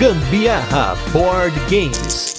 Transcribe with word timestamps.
Gambiarra 0.00 0.96
Board 1.12 1.54
Games. 1.68 2.34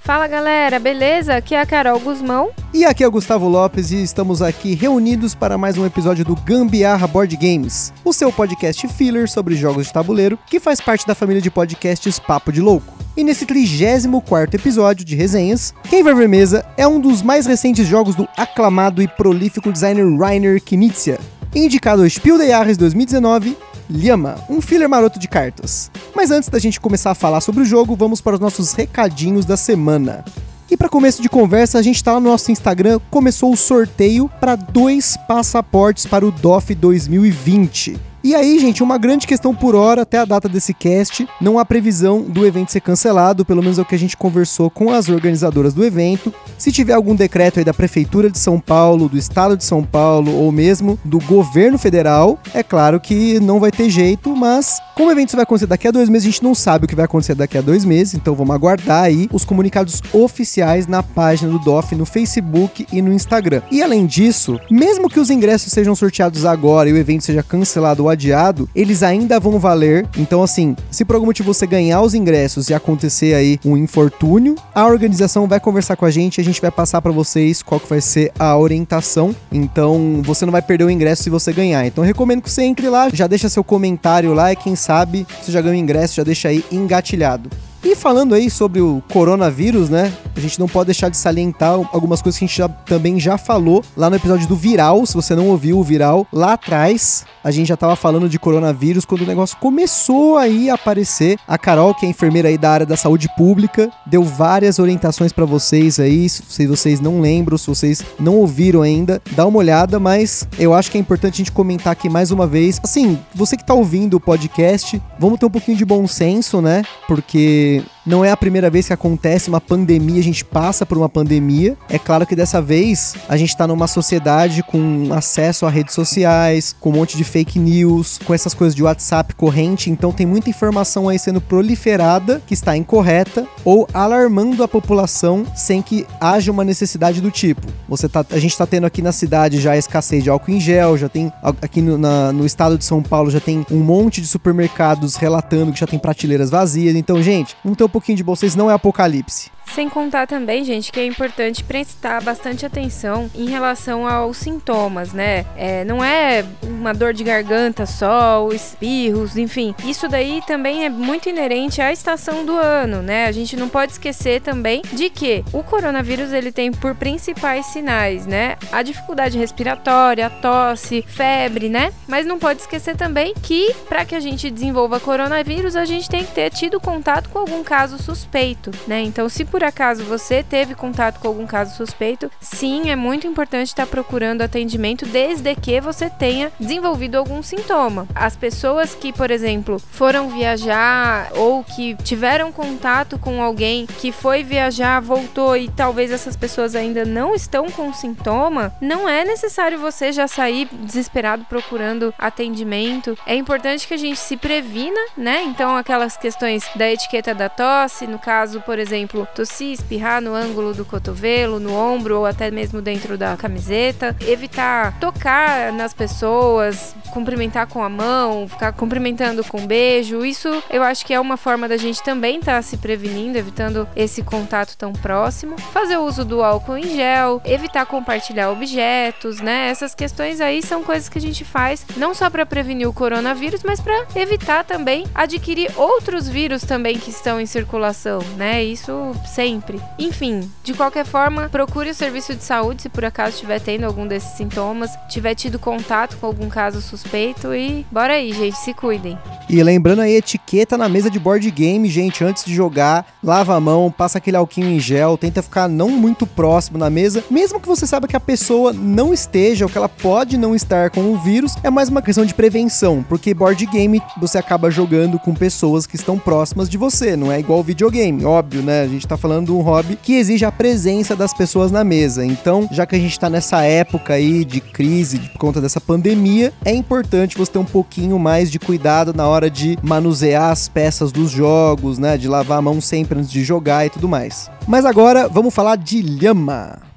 Fala 0.00 0.26
galera, 0.26 0.80
beleza? 0.80 1.36
Aqui 1.36 1.54
é 1.54 1.60
a 1.60 1.64
Carol 1.64 2.00
Guzmão. 2.00 2.50
E 2.74 2.84
aqui 2.84 3.04
é 3.04 3.06
o 3.06 3.10
Gustavo 3.12 3.48
Lopes 3.48 3.92
e 3.92 4.02
estamos 4.02 4.42
aqui 4.42 4.74
reunidos 4.74 5.32
para 5.32 5.56
mais 5.56 5.78
um 5.78 5.86
episódio 5.86 6.24
do 6.24 6.34
Gambiarra 6.34 7.06
Board 7.06 7.36
Games, 7.36 7.92
o 8.04 8.12
seu 8.12 8.32
podcast 8.32 8.88
filler 8.88 9.30
sobre 9.30 9.54
jogos 9.54 9.86
de 9.86 9.92
tabuleiro 9.92 10.36
que 10.48 10.58
faz 10.58 10.80
parte 10.80 11.06
da 11.06 11.14
família 11.14 11.40
de 11.40 11.52
podcasts 11.52 12.18
Papo 12.18 12.50
de 12.50 12.60
Louco. 12.60 12.95
E 13.16 13.24
nesse 13.24 13.46
34 13.46 14.60
episódio 14.60 15.02
de 15.02 15.16
resenhas, 15.16 15.72
quem 15.88 16.02
vai 16.02 16.14
ver 16.14 16.28
mesa 16.28 16.66
é 16.76 16.86
um 16.86 17.00
dos 17.00 17.22
mais 17.22 17.46
recentes 17.46 17.86
jogos 17.86 18.14
do 18.14 18.28
aclamado 18.36 19.00
e 19.00 19.08
prolífico 19.08 19.72
designer 19.72 20.04
Rainer 20.18 20.62
Knizia, 20.62 21.18
indicado 21.54 22.02
ao 22.02 22.10
Spiel 22.10 22.36
des 22.36 22.48
Jahres 22.48 22.76
2019 22.76 23.56
Lhama, 23.88 24.34
um 24.50 24.60
filler 24.60 24.86
maroto 24.86 25.18
de 25.18 25.28
cartas. 25.28 25.90
Mas 26.14 26.30
antes 26.30 26.50
da 26.50 26.58
gente 26.58 26.78
começar 26.78 27.12
a 27.12 27.14
falar 27.14 27.40
sobre 27.40 27.62
o 27.62 27.64
jogo, 27.64 27.96
vamos 27.96 28.20
para 28.20 28.34
os 28.34 28.40
nossos 28.40 28.72
recadinhos 28.72 29.46
da 29.46 29.56
semana. 29.56 30.22
E 30.70 30.76
para 30.76 30.88
começo 30.88 31.22
de 31.22 31.28
conversa, 31.30 31.78
a 31.78 31.82
gente 31.82 31.96
está 31.96 32.12
lá 32.12 32.20
no 32.20 32.28
nosso 32.28 32.52
Instagram, 32.52 33.00
começou 33.10 33.50
o 33.50 33.56
sorteio 33.56 34.28
para 34.40 34.56
dois 34.56 35.16
passaportes 35.26 36.04
para 36.04 36.26
o 36.26 36.30
DOF 36.30 36.74
2020. 36.74 37.96
E 38.26 38.34
aí, 38.34 38.58
gente, 38.58 38.82
uma 38.82 38.98
grande 38.98 39.24
questão 39.24 39.54
por 39.54 39.76
hora 39.76 40.02
até 40.02 40.18
a 40.18 40.24
data 40.24 40.48
desse 40.48 40.74
cast. 40.74 41.28
Não 41.40 41.60
há 41.60 41.64
previsão 41.64 42.22
do 42.22 42.44
evento 42.44 42.72
ser 42.72 42.80
cancelado, 42.80 43.44
pelo 43.44 43.62
menos 43.62 43.78
é 43.78 43.82
o 43.82 43.84
que 43.84 43.94
a 43.94 43.98
gente 43.98 44.16
conversou 44.16 44.68
com 44.68 44.90
as 44.90 45.08
organizadoras 45.08 45.72
do 45.72 45.84
evento. 45.84 46.34
Se 46.58 46.72
tiver 46.72 46.94
algum 46.94 47.14
decreto 47.14 47.60
aí 47.60 47.64
da 47.64 47.72
Prefeitura 47.72 48.28
de 48.28 48.40
São 48.40 48.58
Paulo, 48.58 49.08
do 49.08 49.16
Estado 49.16 49.56
de 49.56 49.62
São 49.62 49.84
Paulo 49.84 50.34
ou 50.34 50.50
mesmo 50.50 50.98
do 51.04 51.20
governo 51.20 51.78
federal, 51.78 52.36
é 52.52 52.64
claro 52.64 52.98
que 52.98 53.38
não 53.38 53.60
vai 53.60 53.70
ter 53.70 53.88
jeito, 53.88 54.34
mas 54.34 54.80
como 54.96 55.08
o 55.08 55.12
evento 55.12 55.36
vai 55.36 55.44
acontecer 55.44 55.66
daqui 55.66 55.86
a 55.86 55.92
dois 55.92 56.08
meses, 56.08 56.26
a 56.26 56.30
gente 56.32 56.42
não 56.42 56.54
sabe 56.54 56.86
o 56.86 56.88
que 56.88 56.96
vai 56.96 57.04
acontecer 57.04 57.36
daqui 57.36 57.56
a 57.56 57.60
dois 57.60 57.84
meses, 57.84 58.14
então 58.14 58.34
vamos 58.34 58.56
aguardar 58.56 59.04
aí 59.04 59.28
os 59.32 59.44
comunicados 59.44 60.02
oficiais 60.12 60.88
na 60.88 61.00
página 61.00 61.52
do 61.52 61.60
DOF, 61.60 61.94
no 61.94 62.04
Facebook 62.04 62.88
e 62.90 63.00
no 63.00 63.12
Instagram. 63.12 63.62
E 63.70 63.84
além 63.84 64.04
disso, 64.04 64.58
mesmo 64.68 65.08
que 65.08 65.20
os 65.20 65.30
ingressos 65.30 65.72
sejam 65.72 65.94
sorteados 65.94 66.44
agora 66.44 66.88
e 66.88 66.92
o 66.92 66.96
evento 66.96 67.22
seja 67.22 67.40
cancelado 67.40 68.02
ou 68.02 68.15
adiado, 68.16 68.68
eles 68.74 69.02
ainda 69.02 69.38
vão 69.38 69.58
valer. 69.58 70.06
Então, 70.18 70.42
assim, 70.42 70.74
se 70.90 71.04
por 71.04 71.14
algum 71.14 71.26
motivo 71.26 71.52
você 71.52 71.66
ganhar 71.66 72.00
os 72.02 72.14
ingressos 72.14 72.68
e 72.68 72.74
acontecer 72.74 73.34
aí 73.34 73.60
um 73.64 73.76
infortúnio, 73.76 74.56
a 74.74 74.86
organização 74.86 75.46
vai 75.46 75.60
conversar 75.60 75.96
com 75.96 76.04
a 76.04 76.10
gente, 76.10 76.40
a 76.40 76.44
gente 76.44 76.60
vai 76.60 76.70
passar 76.70 77.00
para 77.00 77.12
vocês 77.12 77.62
qual 77.62 77.78
que 77.78 77.88
vai 77.88 78.00
ser 78.00 78.32
a 78.38 78.56
orientação. 78.56 79.34
Então, 79.52 80.20
você 80.24 80.44
não 80.44 80.52
vai 80.52 80.62
perder 80.62 80.84
o 80.84 80.90
ingresso 80.90 81.22
se 81.22 81.30
você 81.30 81.52
ganhar. 81.52 81.86
Então, 81.86 82.02
recomendo 82.02 82.42
que 82.42 82.50
você 82.50 82.62
entre 82.62 82.88
lá, 82.88 83.08
já 83.12 83.26
deixa 83.26 83.48
seu 83.48 83.62
comentário 83.62 84.32
lá 84.34 84.52
e 84.52 84.56
quem 84.56 84.74
sabe 84.74 85.26
você 85.42 85.52
já 85.52 85.60
ganhou 85.60 85.76
o 85.76 85.80
ingresso, 85.80 86.16
já 86.16 86.24
deixa 86.24 86.48
aí 86.48 86.64
engatilhado. 86.72 87.50
E 87.84 87.94
falando 87.94 88.34
aí 88.34 88.50
sobre 88.50 88.80
o 88.80 89.02
coronavírus, 89.12 89.88
né? 89.88 90.12
A 90.36 90.40
gente 90.40 90.60
não 90.60 90.68
pode 90.68 90.86
deixar 90.86 91.08
de 91.08 91.16
salientar 91.16 91.72
algumas 91.92 92.20
coisas 92.20 92.38
que 92.38 92.44
a 92.44 92.48
gente 92.48 92.58
já, 92.58 92.68
também 92.68 93.18
já 93.18 93.38
falou 93.38 93.82
lá 93.96 94.10
no 94.10 94.16
episódio 94.16 94.46
do 94.46 94.54
Viral. 94.54 95.06
Se 95.06 95.14
você 95.14 95.34
não 95.34 95.48
ouviu 95.48 95.78
o 95.78 95.82
Viral, 95.82 96.26
lá 96.30 96.52
atrás 96.52 97.24
a 97.42 97.50
gente 97.50 97.68
já 97.68 97.76
tava 97.76 97.96
falando 97.96 98.28
de 98.28 98.38
coronavírus 98.38 99.04
quando 99.04 99.22
o 99.22 99.26
negócio 99.26 99.56
começou 99.56 100.36
aí 100.36 100.68
a 100.68 100.74
aparecer. 100.74 101.38
A 101.48 101.56
Carol, 101.56 101.94
que 101.94 102.04
é 102.04 102.08
enfermeira 102.08 102.48
aí 102.48 102.58
da 102.58 102.70
área 102.70 102.84
da 102.84 102.96
saúde 102.96 103.28
pública, 103.36 103.90
deu 104.04 104.22
várias 104.22 104.78
orientações 104.78 105.32
para 105.32 105.46
vocês 105.46 105.98
aí. 105.98 106.28
Se 106.28 106.66
vocês 106.66 107.00
não 107.00 107.20
lembram, 107.20 107.56
se 107.56 107.66
vocês 107.66 108.04
não 108.18 108.36
ouviram 108.36 108.82
ainda, 108.82 109.22
dá 109.32 109.46
uma 109.46 109.58
olhada, 109.58 109.98
mas 109.98 110.46
eu 110.58 110.74
acho 110.74 110.90
que 110.90 110.98
é 110.98 111.00
importante 111.00 111.34
a 111.34 111.38
gente 111.38 111.52
comentar 111.52 111.92
aqui 111.92 112.08
mais 112.10 112.30
uma 112.30 112.46
vez. 112.46 112.78
Assim, 112.82 113.18
você 113.34 113.56
que 113.56 113.64
tá 113.64 113.72
ouvindo 113.74 114.14
o 114.14 114.20
podcast, 114.20 115.00
vamos 115.18 115.38
ter 115.38 115.46
um 115.46 115.50
pouquinho 115.50 115.78
de 115.78 115.84
bom 115.84 116.06
senso, 116.06 116.60
né? 116.60 116.82
Porque 117.08 117.82
não 118.06 118.24
é 118.24 118.30
a 118.30 118.36
primeira 118.36 118.70
vez 118.70 118.86
que 118.86 118.92
acontece 118.92 119.48
uma 119.48 119.60
pandemia, 119.60 120.20
a 120.20 120.24
gente 120.24 120.44
passa 120.44 120.86
por 120.86 120.96
uma 120.96 121.08
pandemia. 121.08 121.76
É 121.88 121.98
claro 121.98 122.26
que 122.26 122.36
dessa 122.36 122.62
vez 122.62 123.14
a 123.28 123.36
gente 123.36 123.56
tá 123.56 123.66
numa 123.66 123.86
sociedade 123.86 124.62
com 124.62 125.08
acesso 125.12 125.66
a 125.66 125.70
redes 125.70 125.94
sociais, 125.94 126.74
com 126.78 126.90
um 126.90 126.92
monte 126.92 127.16
de 127.16 127.24
fake 127.24 127.58
news, 127.58 128.18
com 128.24 128.32
essas 128.32 128.54
coisas 128.54 128.74
de 128.74 128.82
WhatsApp 128.82 129.34
corrente, 129.34 129.90
então 129.90 130.12
tem 130.12 130.26
muita 130.26 130.50
informação 130.50 131.08
aí 131.08 131.18
sendo 131.18 131.40
proliferada 131.40 132.42
que 132.46 132.54
está 132.54 132.76
incorreta 132.76 133.46
ou 133.64 133.88
alarmando 133.92 134.62
a 134.62 134.68
população 134.68 135.44
sem 135.54 135.82
que 135.82 136.06
haja 136.20 136.52
uma 136.52 136.64
necessidade 136.64 137.20
do 137.20 137.30
tipo. 137.30 137.66
Você 137.88 138.08
tá, 138.08 138.24
a 138.30 138.38
gente 138.38 138.56
tá 138.56 138.66
tendo 138.66 138.86
aqui 138.86 139.02
na 139.02 139.12
cidade 139.12 139.60
já 139.60 139.72
a 139.72 139.76
escassez 139.76 140.22
de 140.22 140.30
álcool 140.30 140.52
em 140.52 140.60
gel, 140.60 140.96
já 140.96 141.08
tem 141.08 141.32
aqui 141.60 141.80
no, 141.80 141.98
na, 141.98 142.32
no 142.32 142.46
estado 142.46 142.78
de 142.78 142.84
São 142.84 143.02
Paulo 143.02 143.30
já 143.30 143.40
tem 143.40 143.66
um 143.70 143.78
monte 143.78 144.20
de 144.20 144.26
supermercados 144.26 145.16
relatando 145.16 145.72
que 145.72 145.80
já 145.80 145.86
tem 145.86 145.98
prateleiras 145.98 146.50
vazias. 146.50 146.94
Então, 146.94 147.22
gente, 147.22 147.56
ter 147.74 147.84
um 147.84 147.88
pouquinho 147.96 148.16
de 148.16 148.22
vocês, 148.22 148.54
não 148.54 148.70
é 148.70 148.74
apocalipse. 148.74 149.50
Sem 149.74 149.88
contar 149.88 150.26
também, 150.26 150.64
gente, 150.64 150.90
que 150.90 150.98
é 151.00 151.04
importante 151.04 151.62
prestar 151.62 152.22
bastante 152.22 152.64
atenção 152.64 153.30
em 153.34 153.46
relação 153.46 154.08
aos 154.08 154.38
sintomas, 154.38 155.12
né? 155.12 155.44
É, 155.56 155.84
não 155.84 156.02
é 156.02 156.44
uma 156.62 156.94
dor 156.94 157.12
de 157.12 157.22
garganta 157.22 157.84
só, 157.84 158.48
espirros, 158.52 159.36
enfim. 159.36 159.74
Isso 159.84 160.08
daí 160.08 160.40
também 160.46 160.84
é 160.84 160.88
muito 160.88 161.28
inerente 161.28 161.82
à 161.82 161.92
estação 161.92 162.44
do 162.44 162.52
ano, 162.52 163.02
né? 163.02 163.26
A 163.26 163.32
gente 163.32 163.56
não 163.56 163.68
pode 163.68 163.92
esquecer 163.92 164.40
também 164.40 164.82
de 164.92 165.10
que 165.10 165.44
o 165.52 165.62
coronavírus 165.62 166.32
ele 166.32 166.50
tem 166.50 166.72
por 166.72 166.94
principais 166.94 167.66
sinais, 167.66 168.26
né? 168.26 168.56
A 168.72 168.82
dificuldade 168.82 169.36
respiratória, 169.36 170.26
a 170.26 170.30
tosse, 170.30 171.04
febre, 171.06 171.68
né? 171.68 171.92
Mas 172.08 172.26
não 172.26 172.38
pode 172.38 172.60
esquecer 172.60 172.96
também 172.96 173.34
que 173.42 173.74
para 173.88 174.04
que 174.04 174.14
a 174.14 174.20
gente 174.20 174.50
desenvolva 174.50 175.00
coronavírus, 175.00 175.76
a 175.76 175.84
gente 175.84 176.08
tem 176.08 176.24
que 176.24 176.32
ter 176.32 176.50
tido 176.50 176.80
contato 176.80 177.28
com 177.28 177.38
algum 177.38 177.62
caso 177.62 178.02
suspeito, 178.02 178.70
né? 178.86 179.02
Então, 179.02 179.28
se 179.28 179.44
por 179.44 179.55
acaso 179.62 180.04
você 180.04 180.42
teve 180.42 180.74
contato 180.74 181.20
com 181.20 181.28
algum 181.28 181.46
caso 181.46 181.76
suspeito, 181.76 182.30
sim, 182.40 182.90
é 182.90 182.96
muito 182.96 183.26
importante 183.26 183.68
estar 183.68 183.86
procurando 183.86 184.42
atendimento 184.42 185.06
desde 185.06 185.54
que 185.54 185.80
você 185.80 186.08
tenha 186.08 186.52
desenvolvido 186.58 187.16
algum 187.16 187.42
sintoma. 187.42 188.06
As 188.14 188.36
pessoas 188.36 188.94
que, 188.94 189.12
por 189.12 189.30
exemplo, 189.30 189.78
foram 189.78 190.28
viajar 190.28 191.30
ou 191.34 191.62
que 191.64 191.94
tiveram 192.02 192.52
contato 192.52 193.18
com 193.18 193.42
alguém 193.42 193.86
que 193.86 194.12
foi 194.12 194.42
viajar, 194.42 195.00
voltou 195.00 195.56
e 195.56 195.68
talvez 195.68 196.10
essas 196.10 196.36
pessoas 196.36 196.74
ainda 196.74 197.04
não 197.04 197.34
estão 197.34 197.70
com 197.70 197.92
sintoma, 197.92 198.72
não 198.80 199.08
é 199.08 199.24
necessário 199.24 199.78
você 199.78 200.12
já 200.12 200.26
sair 200.26 200.68
desesperado 200.72 201.44
procurando 201.48 202.14
atendimento. 202.18 203.16
É 203.26 203.34
importante 203.34 203.86
que 203.86 203.94
a 203.94 203.98
gente 203.98 204.18
se 204.18 204.36
previna, 204.36 205.00
né? 205.16 205.42
Então, 205.44 205.76
aquelas 205.76 206.16
questões 206.16 206.68
da 206.74 206.90
etiqueta 206.90 207.34
da 207.34 207.48
tosse, 207.48 208.06
no 208.06 208.18
caso, 208.18 208.60
por 208.60 208.78
exemplo, 208.78 209.26
tossir, 209.46 209.72
espirrar 209.72 210.20
no 210.20 210.34
ângulo 210.34 210.74
do 210.74 210.84
cotovelo, 210.84 211.60
no 211.60 211.72
ombro 211.72 212.18
ou 212.18 212.26
até 212.26 212.50
mesmo 212.50 212.82
dentro 212.82 213.16
da 213.16 213.36
camiseta. 213.36 214.16
Evitar 214.26 214.98
tocar 214.98 215.72
nas 215.72 215.94
pessoas, 215.94 216.94
cumprimentar 217.12 217.68
com 217.68 217.82
a 217.82 217.88
mão, 217.88 218.48
ficar 218.48 218.72
cumprimentando 218.72 219.44
com 219.44 219.60
um 219.60 219.66
beijo. 219.66 220.24
Isso 220.26 220.62
eu 220.68 220.82
acho 220.82 221.06
que 221.06 221.14
é 221.14 221.20
uma 221.20 221.36
forma 221.36 221.68
da 221.68 221.76
gente 221.76 222.02
também 222.02 222.40
estar 222.40 222.56
tá 222.56 222.62
se 222.62 222.76
prevenindo, 222.76 223.38
evitando 223.38 223.88
esse 223.94 224.22
contato 224.22 224.76
tão 224.76 224.92
próximo. 224.92 225.56
Fazer 225.72 225.96
uso 225.96 226.24
do 226.24 226.42
álcool 226.42 226.76
em 226.76 226.96
gel, 226.96 227.40
evitar 227.44 227.86
compartilhar 227.86 228.50
objetos, 228.50 229.40
né? 229.40 229.68
Essas 229.68 229.94
questões 229.94 230.40
aí 230.40 230.62
são 230.62 230.82
coisas 230.82 231.08
que 231.08 231.18
a 231.18 231.20
gente 231.20 231.44
faz 231.44 231.86
não 231.96 232.14
só 232.14 232.28
para 232.28 232.44
prevenir 232.44 232.88
o 232.88 232.92
coronavírus, 232.92 233.62
mas 233.62 233.80
para 233.80 234.06
evitar 234.16 234.64
também 234.64 235.04
adquirir 235.14 235.70
outros 235.76 236.28
vírus 236.28 236.62
também 236.62 236.98
que 236.98 237.10
estão 237.10 237.40
em 237.40 237.46
circulação, 237.46 238.18
né? 238.36 238.64
Isso 238.64 239.14
sempre. 239.36 239.78
Enfim, 239.98 240.50
de 240.64 240.72
qualquer 240.72 241.04
forma, 241.04 241.50
procure 241.50 241.90
o 241.90 241.94
serviço 241.94 242.34
de 242.34 242.42
saúde 242.42 242.82
se 242.82 242.88
por 242.88 243.04
acaso 243.04 243.34
estiver 243.34 243.60
tendo 243.60 243.84
algum 243.84 244.06
desses 244.06 244.30
sintomas, 244.30 244.90
tiver 245.10 245.34
tido 245.34 245.58
contato 245.58 246.16
com 246.16 246.26
algum 246.26 246.48
caso 246.48 246.80
suspeito 246.80 247.54
e 247.54 247.84
bora 247.92 248.14
aí, 248.14 248.32
gente, 248.32 248.56
se 248.56 248.72
cuidem. 248.72 249.18
E 249.48 249.62
lembrando 249.62 250.00
aí, 250.00 250.14
etiqueta 250.14 250.78
na 250.78 250.88
mesa 250.88 251.10
de 251.10 251.18
board 251.18 251.48
game, 251.50 251.86
gente, 251.90 252.24
antes 252.24 252.46
de 252.46 252.54
jogar, 252.54 253.06
lava 253.22 253.54
a 253.54 253.60
mão, 253.60 253.94
passa 253.96 254.16
aquele 254.16 254.38
alquinho 254.38 254.68
em 254.68 254.80
gel, 254.80 255.18
tenta 255.18 255.42
ficar 255.42 255.68
não 255.68 255.90
muito 255.90 256.26
próximo 256.26 256.78
na 256.78 256.88
mesa, 256.88 257.22
mesmo 257.30 257.60
que 257.60 257.68
você 257.68 257.86
saiba 257.86 258.08
que 258.08 258.16
a 258.16 258.20
pessoa 258.20 258.72
não 258.72 259.12
esteja 259.12 259.66
ou 259.66 259.70
que 259.70 259.76
ela 259.76 259.88
pode 259.88 260.38
não 260.38 260.54
estar 260.54 260.88
com 260.88 261.12
o 261.12 261.18
vírus, 261.18 261.54
é 261.62 261.68
mais 261.68 261.90
uma 261.90 262.00
questão 262.00 262.24
de 262.24 262.32
prevenção, 262.32 263.04
porque 263.06 263.34
board 263.34 263.66
game 263.66 264.00
você 264.18 264.38
acaba 264.38 264.70
jogando 264.70 265.18
com 265.18 265.34
pessoas 265.34 265.86
que 265.86 265.96
estão 265.96 266.18
próximas 266.18 266.70
de 266.70 266.78
você, 266.78 267.14
não 267.14 267.30
é 267.30 267.38
igual 267.38 267.62
videogame, 267.62 268.24
óbvio, 268.24 268.62
né? 268.62 268.82
A 268.82 268.88
gente 268.88 269.06
tá 269.06 269.18
falando 269.26 269.46
de 269.46 269.52
um 269.52 269.60
hobby 269.60 269.98
que 270.00 270.14
exige 270.14 270.44
a 270.44 270.52
presença 270.52 271.16
das 271.16 271.34
pessoas 271.34 271.72
na 271.72 271.82
mesa. 271.82 272.24
Então, 272.24 272.68
já 272.70 272.86
que 272.86 272.94
a 272.94 272.98
gente 272.98 273.18
tá 273.18 273.28
nessa 273.28 273.60
época 273.64 274.14
aí 274.14 274.44
de 274.44 274.60
crise 274.60 275.18
por 275.18 275.38
conta 275.38 275.60
dessa 275.60 275.80
pandemia, 275.80 276.52
é 276.64 276.72
importante 276.72 277.36
você 277.36 277.50
ter 277.50 277.58
um 277.58 277.64
pouquinho 277.64 278.20
mais 278.20 278.52
de 278.52 278.60
cuidado 278.60 279.12
na 279.12 279.26
hora 279.26 279.50
de 279.50 279.76
manusear 279.82 280.52
as 280.52 280.68
peças 280.68 281.10
dos 281.10 281.32
jogos, 281.32 281.98
né? 281.98 282.16
De 282.16 282.28
lavar 282.28 282.58
a 282.58 282.62
mão 282.62 282.80
sempre 282.80 283.18
antes 283.18 283.32
de 283.32 283.42
jogar 283.42 283.84
e 283.84 283.90
tudo 283.90 284.08
mais. 284.08 284.48
Mas 284.64 284.84
agora 284.84 285.28
vamos 285.28 285.52
falar 285.52 285.74
de 285.74 286.00
lhama. 286.00 286.95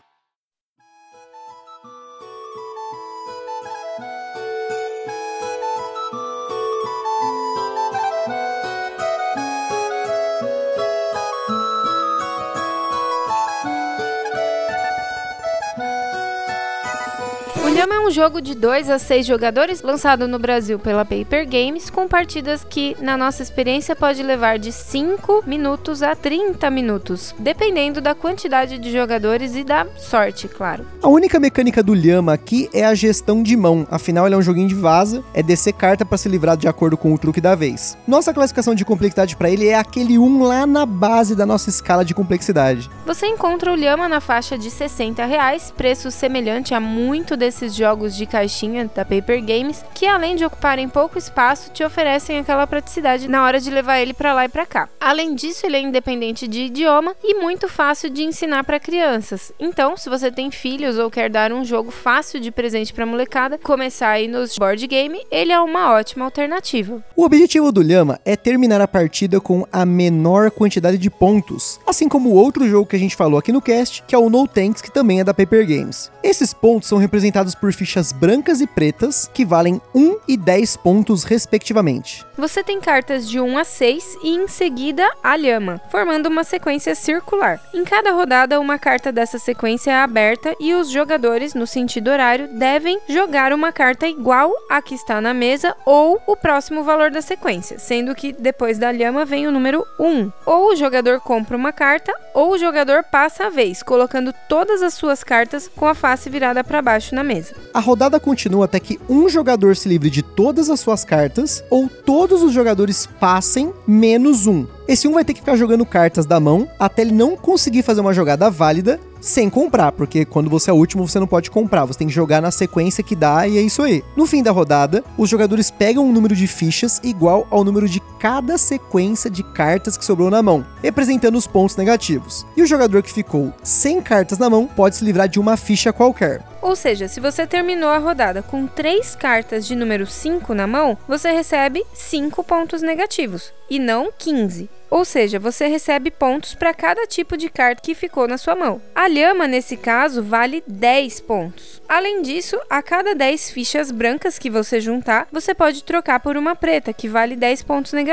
Lhama 17.80 17.96
é 17.96 18.00
um 18.02 18.12
jogo 18.12 18.42
de 18.42 18.56
2 18.56 18.90
a 18.90 19.00
6 19.00 19.26
jogadores 19.26 19.81
lançado 19.81 20.28
no 20.28 20.38
Brasil 20.38 20.78
pela 20.78 21.06
Paper 21.06 21.48
Games, 21.48 21.90
com 21.90 22.10
partidas 22.10 22.62
que, 22.70 22.94
na 23.00 23.16
nossa 23.16 23.42
experiência, 23.42 23.96
pode 23.96 24.22
levar 24.22 24.60
de 24.60 24.70
5 24.70 25.46
minutos 25.48 26.04
a 26.04 26.14
30 26.14 26.70
minutos, 26.70 27.34
dependendo 27.40 28.02
da 28.02 28.14
quantidade 28.14 28.78
de 28.78 28.92
jogadores 28.92 29.56
e 29.56 29.64
da 29.64 29.88
sorte, 29.96 30.50
claro. 30.50 30.86
A 31.02 31.08
única 31.08 31.40
mecânica 31.40 31.81
do 31.81 31.94
Lhama 31.94 32.34
aqui 32.34 32.70
é 32.74 32.84
a 32.84 32.94
gestão 32.94 33.42
de 33.42 33.56
mão, 33.56 33.88
afinal 33.90 34.26
ele 34.26 34.36
é 34.36 34.38
um 34.38 34.42
joguinho 34.42 34.68
de 34.68 34.76
vaza, 34.76 35.24
é 35.34 35.42
descer 35.42 35.72
carta 35.72 36.04
para 36.04 36.18
se 36.18 36.28
livrar 36.28 36.58
de 36.58 36.68
acordo 36.68 36.98
com 36.98 37.14
o 37.14 37.18
truque 37.18 37.40
da 37.40 37.56
vez. 37.56 37.98
Nossa 38.06 38.34
classificação 38.34 38.76
de 38.76 38.84
complexidade 38.84 39.38
para 39.38 39.50
ele 39.50 39.70
é 39.70 39.76
aquele 39.76 40.20
1 40.20 40.44
lá 40.44 40.68
na 40.68 40.86
base 40.86 41.34
da 41.34 41.46
nossa 41.46 41.70
escala 41.70 42.04
de 42.04 42.14
complexidade. 42.14 42.90
Você 43.06 43.26
encontra 43.26 43.72
o 43.72 43.76
Lhama 43.76 44.10
na 44.10 44.20
faixa 44.20 44.58
de 44.58 44.70
60 44.70 45.24
reais, 45.24 45.72
preço 45.72 46.12
semelhante 46.12 46.74
a 46.74 46.80
muito 46.81 47.38
desses 47.38 47.69
jogos 47.75 48.16
de 48.16 48.25
caixinha 48.25 48.89
da 48.94 49.06
Paper 49.06 49.44
Games, 49.44 49.83
que 49.94 50.06
além 50.06 50.36
de 50.36 50.45
ocuparem 50.45 50.88
pouco 50.88 51.18
espaço, 51.18 51.71
te 51.71 51.83
oferecem 51.83 52.39
aquela 52.39 52.68
praticidade 52.68 53.27
na 53.27 53.44
hora 53.44 53.60
de 53.60 53.69
levar 53.69 54.00
ele 54.00 54.13
para 54.13 54.33
lá 54.33 54.45
e 54.45 54.50
para 54.50 54.66
cá. 54.66 54.89
Além 55.00 55.36
disso, 55.36 55.66
ele 55.66 55.77
é 55.77 55.81
independente 55.81 56.48
de 56.48 56.62
idioma 56.62 57.16
e 57.24 57.36
muito 57.36 57.68
fácil 57.68 58.10
de 58.10 58.24
ensinar 58.24 58.63
para 58.63 58.80
crianças. 58.80 59.51
Então, 59.60 59.95
se 59.98 60.10
você 60.10 60.31
tem 60.31 60.51
filhos 60.51 60.98
ou 60.98 61.10
quer 61.10 61.30
dar 61.30 61.51
um 61.51 61.63
jogo 61.63 61.92
fácil 61.92 62.39
de 62.39 62.51
presente 62.51 62.94
para 62.94 63.06
molecada, 63.06 63.57
começar 63.57 64.10
aí 64.10 64.27
nos 64.27 64.57
board 64.57 64.86
game, 64.88 65.21
ele 65.31 65.51
é 65.51 65.60
uma 65.60 65.94
ótima 65.94 66.25
alternativa. 66.25 67.04
O 67.16 67.24
objetivo 67.24 67.71
do 67.71 67.81
Lhama 67.81 68.19
é 68.25 68.36
terminar 68.36 68.81
a 68.81 68.88
partida 68.88 69.39
com 69.39 69.66
a 69.71 69.86
menor 69.86 70.51
quantidade 70.51 70.98
de 70.98 71.10
pontos, 71.10 71.80
assim 71.86 72.07
como 72.07 72.31
outro 72.31 72.68
jogo 72.68 72.88
que 72.88 72.95
a 72.95 73.00
gente 73.00 73.16
falou 73.16 73.39
aqui 73.39 73.51
no 73.51 73.62
cast, 73.62 74.04
que 74.07 74.16
é 74.16 74.18
o 74.18 74.30
No 74.30 74.48
Tanks, 74.48 74.81
que 74.81 74.92
também 74.92 75.19
é 75.19 75.24
da 75.24 75.33
Paper 75.33 75.68
Games. 75.68 76.12
Esses 76.24 76.54
pontos 76.54 76.88
são 76.88 76.98
representados 76.98 77.56
por 77.59 77.73
fichas 77.73 78.11
brancas 78.11 78.61
e 78.61 78.67
pretas, 78.67 79.29
que 79.33 79.45
valem 79.45 79.81
1 79.94 80.17
e 80.27 80.38
10 80.38 80.77
pontos 80.77 81.23
respectivamente. 81.23 82.25
Você 82.38 82.63
tem 82.63 82.79
cartas 82.79 83.29
de 83.29 83.39
1 83.39 83.57
a 83.57 83.63
6 83.63 84.17
e 84.23 84.29
em 84.35 84.47
seguida 84.47 85.09
a 85.23 85.35
lhama, 85.35 85.81
formando 85.91 86.27
uma 86.27 86.44
sequência 86.44 86.95
circular. 86.95 87.59
Em 87.73 87.83
cada 87.83 88.11
rodada, 88.11 88.59
uma 88.59 88.79
carta 88.79 89.11
dessa 89.11 89.38
sequência 89.38 89.91
é 89.91 89.95
aberta 89.95 90.56
e 90.59 90.73
os 90.73 90.89
jogadores, 90.89 91.53
no 91.53 91.67
sentido 91.67 92.09
horário, 92.09 92.47
devem 92.57 93.00
jogar 93.09 93.51
uma 93.51 93.71
carta 93.71 94.07
igual 94.07 94.53
à 94.69 94.81
que 94.81 94.95
está 94.95 95.19
na 95.19 95.33
mesa 95.33 95.75
ou 95.85 96.21
o 96.25 96.35
próximo 96.35 96.83
valor 96.83 97.11
da 97.11 97.21
sequência, 97.21 97.77
sendo 97.77 98.15
que 98.15 98.31
depois 98.31 98.77
da 98.77 98.91
lhama 98.91 99.25
vem 99.25 99.47
o 99.47 99.51
número 99.51 99.85
1. 100.00 100.31
Ou 100.45 100.71
o 100.71 100.75
jogador 100.75 101.19
compra 101.19 101.57
uma 101.57 101.73
carta, 101.73 102.13
ou 102.33 102.51
o 102.51 102.57
jogador 102.57 103.03
passa 103.03 103.47
a 103.47 103.50
vez, 103.50 103.83
colocando 103.83 104.33
todas 104.47 104.81
as 104.81 104.94
suas 104.94 105.23
cartas 105.23 105.69
com 105.75 105.88
a 105.88 105.95
face 105.95 106.29
virada 106.29 106.63
para 106.63 106.81
baixo 106.81 107.13
na 107.13 107.23
mesa. 107.23 107.38
A 107.74 107.80
rodada 107.80 108.19
continua 108.19 108.65
até 108.65 108.80
que 108.80 109.00
um 109.09 109.30
jogador 109.30 109.75
se 109.75 109.88
livre 109.88 110.09
de 110.09 110.21
todas 110.21 110.69
as 110.69 110.80
suas 110.80 111.03
cartas 111.03 111.63
ou 111.69 111.89
todos 111.89 112.41
os 112.41 112.51
jogadores 112.51 113.07
passem 113.19 113.74
menos 113.88 114.47
um. 114.47 114.65
Esse 114.88 115.07
um 115.07 115.13
vai 115.13 115.24
ter 115.24 115.33
que 115.33 115.41
ficar 115.41 115.56
jogando 115.56 115.86
cartas 115.86 116.25
da 116.25 116.39
mão 116.39 116.68
até 116.80 117.03
ele 117.03 117.12
não 117.12 117.38
conseguir 117.38 117.83
fazer 117.83 118.01
uma 118.01 118.13
jogada 118.13 118.50
válida 118.50 119.00
sem 119.21 119.50
comprar, 119.50 119.91
porque 119.91 120.25
quando 120.25 120.50
você 120.50 120.69
é 120.69 120.74
o 120.74 120.77
último 120.77 121.07
você 121.07 121.19
não 121.19 121.27
pode 121.27 121.51
comprar, 121.51 121.86
você 121.86 122.00
tem 122.00 122.07
que 122.07 122.13
jogar 122.13 122.41
na 122.41 122.51
sequência 122.51 123.03
que 123.03 123.15
dá 123.15 123.47
e 123.47 123.57
é 123.57 123.62
isso 123.62 123.81
aí. 123.81 124.03
No 124.15 124.25
fim 124.25 124.42
da 124.42 124.51
rodada, 124.51 125.03
os 125.18 125.30
jogadores 125.30 125.69
pegam 125.69 126.06
um 126.06 126.12
número 126.12 126.35
de 126.35 126.47
fichas 126.47 127.00
igual 127.03 127.47
ao 127.51 127.63
número 127.63 127.88
de 127.88 128.00
cada 128.19 128.57
sequência 128.57 129.30
de 129.30 129.42
cartas 129.42 129.98
que 129.98 130.04
sobrou 130.04 130.30
na 130.30 130.44
mão, 130.44 130.66
representando 130.83 131.38
os 131.38 131.48
pontos 131.48 131.77
negativos. 131.77 132.45
E 132.56 132.62
o 132.62 132.68
jogador 132.68 133.01
que 133.01 133.13
ficou 133.13 133.54
sem 133.63 134.01
cartas 134.01 134.38
na 134.38 134.50
mão 134.50 134.68
pode 134.68 134.98
se 134.98 135.06
livrar 135.06 135.30
de 135.30 135.39
uma 135.39 135.56
ficha 135.56 135.94
qualquer. 135.94 136.44
Ou 136.62 136.75
seja, 136.75 137.07
se 137.07 137.19
você 137.19 137.48
terminou 137.48 137.89
a 137.89 137.98
rodada 137.98 138.44
com 138.44 138.68
três 138.68 139.16
cartas 139.16 139.66
de 139.66 139.75
número 139.75 140.06
5 140.06 140.54
na 140.54 140.68
mão, 140.68 140.98
você 141.07 141.31
recebe 141.31 141.83
5 141.94 142.44
pontos 142.44 142.81
negativos 142.81 143.54
e 143.69 143.80
não 143.80 144.12
15. 144.18 144.69
Ou 144.89 145.06
seja, 145.06 145.38
você 145.38 145.68
recebe 145.68 146.10
pontos 146.10 146.56
para 146.56 146.74
cada 146.74 147.06
tipo 147.06 147.38
de 147.38 147.48
carta 147.48 147.81
que 147.81 147.94
ficou 147.94 148.27
na 148.27 148.39
sua 148.39 148.56
mão. 148.56 148.81
A 148.95 149.07
lhama, 149.07 149.48
nesse 149.48 149.77
caso, 149.77 150.24
vale 150.24 150.63
10 150.66 151.21
pontos. 151.21 151.80
Além 151.88 152.24
disso, 152.24 152.60
a 152.68 152.81
cada 152.81 153.13
10 153.13 153.51
fichas 153.51 153.92
brancas 153.92 154.39
que 154.39 154.50
você 154.50 154.81
juntar, 154.81 155.27
você 155.31 155.54
pode 155.54 155.83
trocar 155.83 156.19
por 156.19 156.36
uma 156.36 156.56
preta, 156.56 156.92
que 156.92 157.07
vale 157.07 157.36
10 157.36 157.62
pontos 157.63 157.94
negativos. 157.94 158.08